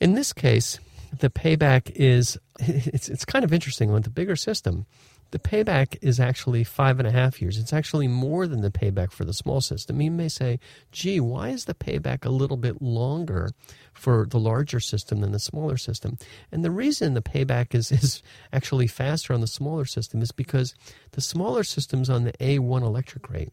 in 0.00 0.12
this 0.12 0.34
case, 0.34 0.78
the 1.18 1.30
payback 1.30 1.90
is 1.94 2.38
it's, 2.60 3.08
it's 3.08 3.24
kind 3.24 3.44
of 3.44 3.54
interesting 3.54 3.90
with 3.90 4.04
the 4.04 4.10
bigger 4.10 4.36
system 4.36 4.84
the 5.30 5.38
payback 5.38 5.96
is 6.00 6.20
actually 6.20 6.64
five 6.64 6.98
and 6.98 7.08
a 7.08 7.10
half 7.10 7.42
years. 7.42 7.58
It's 7.58 7.72
actually 7.72 8.08
more 8.08 8.46
than 8.46 8.60
the 8.60 8.70
payback 8.70 9.10
for 9.10 9.24
the 9.24 9.32
small 9.32 9.60
system. 9.60 10.00
You 10.00 10.10
may 10.10 10.28
say, 10.28 10.60
gee, 10.92 11.20
why 11.20 11.48
is 11.48 11.64
the 11.64 11.74
payback 11.74 12.24
a 12.24 12.30
little 12.30 12.56
bit 12.56 12.80
longer 12.80 13.50
for 13.92 14.26
the 14.28 14.38
larger 14.38 14.80
system 14.80 15.20
than 15.20 15.32
the 15.32 15.38
smaller 15.38 15.76
system? 15.76 16.18
And 16.52 16.64
the 16.64 16.70
reason 16.70 17.14
the 17.14 17.22
payback 17.22 17.74
is, 17.74 17.90
is 17.90 18.22
actually 18.52 18.86
faster 18.86 19.32
on 19.32 19.40
the 19.40 19.46
smaller 19.46 19.84
system 19.84 20.22
is 20.22 20.32
because 20.32 20.74
the 21.12 21.20
smaller 21.20 21.64
system's 21.64 22.08
on 22.08 22.24
the 22.24 22.32
A1 22.34 22.82
electric 22.82 23.28
rate. 23.30 23.52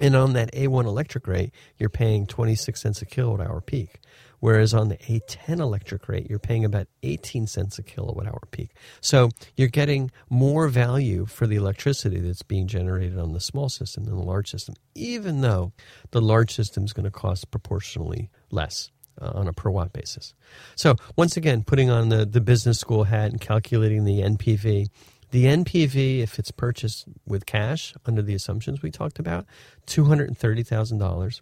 And 0.00 0.16
on 0.16 0.32
that 0.32 0.52
A1 0.52 0.86
electric 0.86 1.26
rate, 1.26 1.52
you're 1.78 1.88
paying 1.88 2.26
26 2.26 2.80
cents 2.80 3.02
a 3.02 3.06
kilowatt 3.06 3.40
hour 3.40 3.60
peak. 3.60 4.00
Whereas 4.44 4.74
on 4.74 4.90
the 4.90 4.98
A10 4.98 5.58
electric 5.58 6.06
rate, 6.06 6.26
you're 6.28 6.38
paying 6.38 6.66
about 6.66 6.86
18 7.02 7.46
cents 7.46 7.78
a 7.78 7.82
kilowatt 7.82 8.26
hour 8.26 8.42
peak. 8.50 8.72
So 9.00 9.30
you're 9.56 9.68
getting 9.68 10.10
more 10.28 10.68
value 10.68 11.24
for 11.24 11.46
the 11.46 11.56
electricity 11.56 12.20
that's 12.20 12.42
being 12.42 12.66
generated 12.66 13.18
on 13.18 13.32
the 13.32 13.40
small 13.40 13.70
system 13.70 14.04
than 14.04 14.16
the 14.16 14.22
large 14.22 14.50
system, 14.50 14.74
even 14.94 15.40
though 15.40 15.72
the 16.10 16.20
large 16.20 16.54
system 16.54 16.84
is 16.84 16.92
going 16.92 17.04
to 17.04 17.10
cost 17.10 17.50
proportionally 17.50 18.28
less. 18.50 18.90
Uh, 19.22 19.30
on 19.32 19.46
a 19.46 19.52
per 19.52 19.70
watt 19.70 19.92
basis. 19.92 20.34
So, 20.74 20.96
once 21.14 21.36
again, 21.36 21.62
putting 21.62 21.88
on 21.88 22.08
the, 22.08 22.26
the 22.26 22.40
business 22.40 22.80
school 22.80 23.04
hat 23.04 23.30
and 23.30 23.40
calculating 23.40 24.04
the 24.04 24.22
NPV, 24.22 24.88
the 25.34 25.44
NPV, 25.46 26.20
if 26.20 26.38
it's 26.38 26.52
purchased 26.52 27.06
with 27.26 27.44
cash 27.44 27.92
under 28.06 28.22
the 28.22 28.36
assumptions 28.36 28.82
we 28.82 28.92
talked 28.92 29.18
about, 29.18 29.46
$230,000. 29.88 31.40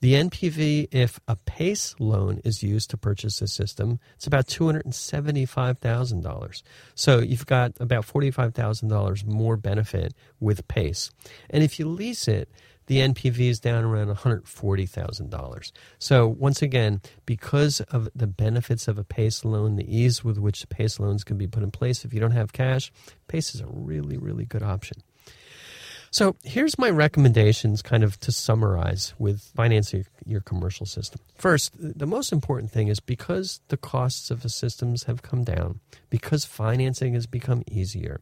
The 0.00 0.14
NPV, 0.14 0.88
if 0.92 1.20
a 1.28 1.36
PACE 1.36 1.94
loan 1.98 2.40
is 2.42 2.62
used 2.62 2.88
to 2.88 2.96
purchase 2.96 3.40
the 3.40 3.46
system, 3.46 4.00
it's 4.14 4.26
about 4.26 4.46
$275,000. 4.46 6.62
So 6.94 7.18
you've 7.18 7.44
got 7.44 7.72
about 7.78 8.06
$45,000 8.06 9.26
more 9.26 9.58
benefit 9.58 10.14
with 10.40 10.66
PACE. 10.66 11.10
And 11.50 11.62
if 11.62 11.78
you 11.78 11.86
lease 11.86 12.28
it, 12.28 12.48
the 12.88 12.98
NPV 12.98 13.50
is 13.50 13.60
down 13.60 13.84
around 13.84 14.08
$140,000. 14.08 15.72
So, 15.98 16.26
once 16.26 16.62
again, 16.62 17.00
because 17.26 17.80
of 17.82 18.08
the 18.14 18.26
benefits 18.26 18.88
of 18.88 18.98
a 18.98 19.04
PACE 19.04 19.44
loan, 19.44 19.76
the 19.76 19.96
ease 19.96 20.24
with 20.24 20.38
which 20.38 20.68
PACE 20.68 20.98
loans 20.98 21.22
can 21.22 21.38
be 21.38 21.46
put 21.46 21.62
in 21.62 21.70
place, 21.70 22.04
if 22.04 22.12
you 22.12 22.18
don't 22.20 22.32
have 22.32 22.52
cash, 22.52 22.90
PACE 23.28 23.54
is 23.54 23.60
a 23.60 23.66
really, 23.66 24.16
really 24.16 24.46
good 24.46 24.62
option. 24.62 25.02
So 26.10 26.36
here's 26.42 26.78
my 26.78 26.88
recommendations, 26.88 27.82
kind 27.82 28.02
of 28.02 28.18
to 28.20 28.32
summarize 28.32 29.12
with 29.18 29.42
financing 29.54 30.06
your 30.24 30.40
commercial 30.40 30.86
system. 30.86 31.20
First, 31.34 31.72
the 31.78 32.06
most 32.06 32.32
important 32.32 32.70
thing 32.70 32.88
is 32.88 32.98
because 33.00 33.60
the 33.68 33.76
costs 33.76 34.30
of 34.30 34.42
the 34.42 34.48
systems 34.48 35.04
have 35.04 35.20
come 35.20 35.44
down, 35.44 35.80
because 36.08 36.46
financing 36.46 37.12
has 37.12 37.26
become 37.26 37.62
easier, 37.70 38.20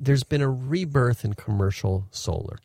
there's 0.00 0.24
been 0.24 0.42
a 0.42 0.50
rebirth 0.50 1.24
in 1.24 1.34
commercial 1.34 2.06
solar. 2.10 2.58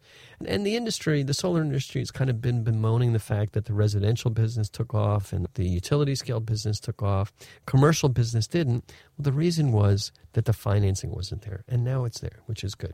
And 0.46 0.66
the 0.66 0.76
industry, 0.76 1.24
the 1.24 1.34
solar 1.34 1.62
industry, 1.62 2.02
has 2.02 2.12
kind 2.12 2.30
of 2.30 2.42
been 2.42 2.64
bemoaning 2.64 3.14
the 3.14 3.20
fact 3.20 3.54
that 3.54 3.66
the 3.66 3.74
residential 3.74 4.30
business 4.30 4.70
took 4.70 4.94
off 4.94 5.32
and 5.32 5.48
the 5.54 5.68
utility 5.68 6.16
scale 6.16 6.40
business 6.40 6.80
took 6.80 7.02
off. 7.02 7.32
Commercial 7.66 8.10
business 8.10 8.48
didn't. 8.48 8.84
Well, 9.18 9.24
the 9.24 9.32
reason 9.32 9.72
was 9.72 10.12
that 10.34 10.46
the 10.46 10.54
financing 10.54 11.12
wasn't 11.12 11.44
there. 11.44 11.64
And 11.68 11.84
now 11.84 12.04
it's 12.04 12.20
there, 12.20 12.40
which 12.46 12.64
is 12.64 12.76
good 12.76 12.94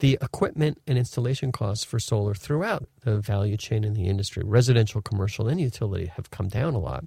the 0.00 0.18
equipment 0.20 0.80
and 0.86 0.98
installation 0.98 1.52
costs 1.52 1.84
for 1.84 1.98
solar 1.98 2.34
throughout 2.34 2.88
the 3.02 3.20
value 3.20 3.56
chain 3.56 3.84
in 3.84 3.94
the 3.94 4.08
industry, 4.08 4.42
residential, 4.44 5.00
commercial, 5.00 5.46
and 5.46 5.60
utility, 5.60 6.06
have 6.16 6.30
come 6.30 6.48
down 6.48 6.74
a 6.74 6.78
lot. 6.78 7.04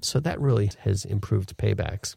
So 0.00 0.20
that 0.20 0.40
really 0.40 0.70
has 0.80 1.04
improved 1.04 1.56
paybacks. 1.56 2.16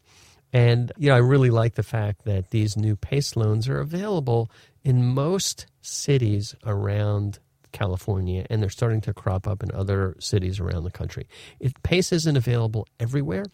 And 0.54 0.92
you 0.96 1.08
know, 1.08 1.16
I 1.16 1.18
really 1.18 1.50
like 1.50 1.74
the 1.74 1.82
fact 1.82 2.24
that 2.24 2.50
these 2.50 2.76
new 2.76 2.94
PACE 2.94 3.34
loans 3.34 3.68
are 3.68 3.80
available 3.80 4.50
in 4.84 5.04
most 5.04 5.66
cities 5.82 6.54
around 6.64 7.40
California, 7.72 8.46
and 8.48 8.62
they're 8.62 8.70
starting 8.70 9.00
to 9.00 9.12
crop 9.12 9.48
up 9.48 9.64
in 9.64 9.72
other 9.72 10.14
cities 10.20 10.60
around 10.60 10.84
the 10.84 10.92
country. 10.92 11.26
It, 11.58 11.82
PACE 11.82 12.12
isn't 12.12 12.36
available 12.36 12.86
everywhere, 13.00 13.46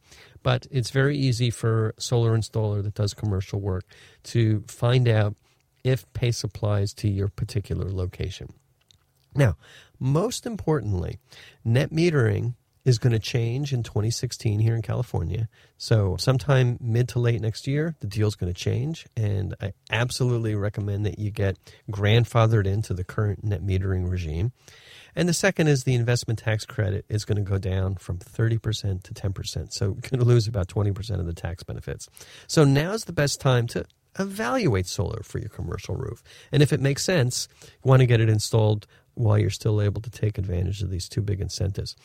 but 0.42 0.66
it's 0.70 0.90
very 0.90 1.16
easy 1.16 1.48
for 1.48 1.94
solar 1.98 2.36
installer 2.36 2.82
that 2.82 2.94
does 2.94 3.14
commercial 3.14 3.60
work 3.60 3.84
to 4.24 4.62
find 4.68 5.08
out 5.08 5.34
if 5.82 6.04
PACE 6.12 6.44
applies 6.44 6.92
to 6.94 7.08
your 7.08 7.28
particular 7.28 7.90
location. 7.90 8.52
Now, 9.34 9.56
most 9.98 10.44
importantly, 10.44 11.18
net 11.64 11.90
metering 11.90 12.56
is 12.84 12.98
going 12.98 13.12
to 13.12 13.18
change 13.18 13.72
in 13.72 13.82
2016 13.82 14.58
here 14.58 14.74
in 14.74 14.82
California. 14.82 15.48
So, 15.76 16.16
sometime 16.16 16.78
mid 16.80 17.08
to 17.10 17.18
late 17.18 17.40
next 17.40 17.66
year, 17.66 17.96
the 18.00 18.06
deal 18.06 18.28
is 18.28 18.36
going 18.36 18.52
to 18.52 18.58
change. 18.58 19.06
And 19.16 19.54
I 19.60 19.72
absolutely 19.90 20.54
recommend 20.54 21.04
that 21.06 21.18
you 21.18 21.30
get 21.30 21.58
grandfathered 21.90 22.66
into 22.66 22.94
the 22.94 23.04
current 23.04 23.44
net 23.44 23.62
metering 23.62 24.10
regime. 24.10 24.52
And 25.14 25.28
the 25.28 25.34
second 25.34 25.66
is 25.66 25.84
the 25.84 25.94
investment 25.94 26.38
tax 26.38 26.64
credit 26.64 27.04
is 27.08 27.24
going 27.24 27.36
to 27.36 27.48
go 27.48 27.58
down 27.58 27.96
from 27.96 28.18
30% 28.18 29.02
to 29.02 29.14
10%. 29.14 29.72
So, 29.72 29.86
you're 29.86 29.94
going 29.94 30.20
to 30.20 30.24
lose 30.24 30.46
about 30.46 30.68
20% 30.68 31.20
of 31.20 31.26
the 31.26 31.34
tax 31.34 31.62
benefits. 31.62 32.08
So, 32.46 32.64
now 32.64 32.92
is 32.92 33.04
the 33.04 33.12
best 33.12 33.40
time 33.40 33.66
to 33.68 33.84
evaluate 34.18 34.86
solar 34.86 35.22
for 35.22 35.38
your 35.38 35.48
commercial 35.48 35.96
roof. 35.96 36.22
And 36.52 36.62
if 36.62 36.72
it 36.72 36.80
makes 36.80 37.04
sense, 37.04 37.48
you 37.62 37.68
want 37.84 38.00
to 38.00 38.06
get 38.06 38.20
it 38.20 38.28
installed 38.28 38.86
while 39.14 39.38
you're 39.38 39.50
still 39.50 39.80
able 39.80 40.00
to 40.02 40.10
take 40.10 40.38
advantage 40.38 40.82
of 40.82 40.90
these 40.90 41.08
two 41.08 41.20
big 41.20 41.40
incentives. 41.40 41.96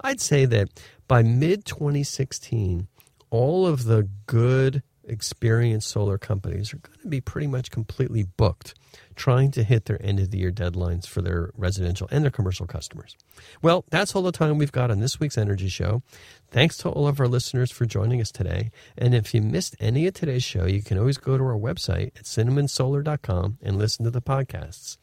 I'd 0.00 0.20
say 0.20 0.44
that 0.46 0.68
by 1.08 1.22
mid 1.22 1.64
2016, 1.64 2.88
all 3.30 3.66
of 3.66 3.84
the 3.84 4.08
good 4.26 4.82
experienced 5.04 5.88
solar 5.88 6.18
companies 6.18 6.72
are 6.72 6.78
going 6.78 6.98
to 7.00 7.08
be 7.08 7.20
pretty 7.20 7.46
much 7.46 7.70
completely 7.70 8.24
booked 8.24 8.74
trying 9.16 9.50
to 9.52 9.62
hit 9.62 9.86
their 9.86 10.00
end 10.04 10.20
of 10.20 10.30
the 10.30 10.38
year 10.38 10.50
deadlines 10.50 11.06
for 11.06 11.22
their 11.22 11.50
residential 11.56 12.08
and 12.10 12.24
their 12.24 12.30
commercial 12.30 12.66
customers. 12.66 13.16
Well, 13.60 13.84
that's 13.90 14.14
all 14.14 14.22
the 14.22 14.32
time 14.32 14.58
we've 14.58 14.72
got 14.72 14.90
on 14.90 15.00
this 15.00 15.20
week's 15.20 15.38
Energy 15.38 15.68
Show. 15.68 16.02
Thanks 16.50 16.76
to 16.78 16.88
all 16.88 17.06
of 17.06 17.20
our 17.20 17.28
listeners 17.28 17.70
for 17.70 17.86
joining 17.86 18.20
us 18.20 18.30
today. 18.30 18.70
And 18.96 19.14
if 19.14 19.34
you 19.34 19.42
missed 19.42 19.76
any 19.80 20.06
of 20.06 20.14
today's 20.14 20.44
show, 20.44 20.66
you 20.66 20.82
can 20.82 20.98
always 20.98 21.18
go 21.18 21.36
to 21.36 21.44
our 21.44 21.58
website 21.58 22.16
at 22.16 22.24
cinnamonsolar.com 22.24 23.58
and 23.62 23.78
listen 23.78 24.04
to 24.04 24.10
the 24.10 24.22
podcasts. 24.22 24.98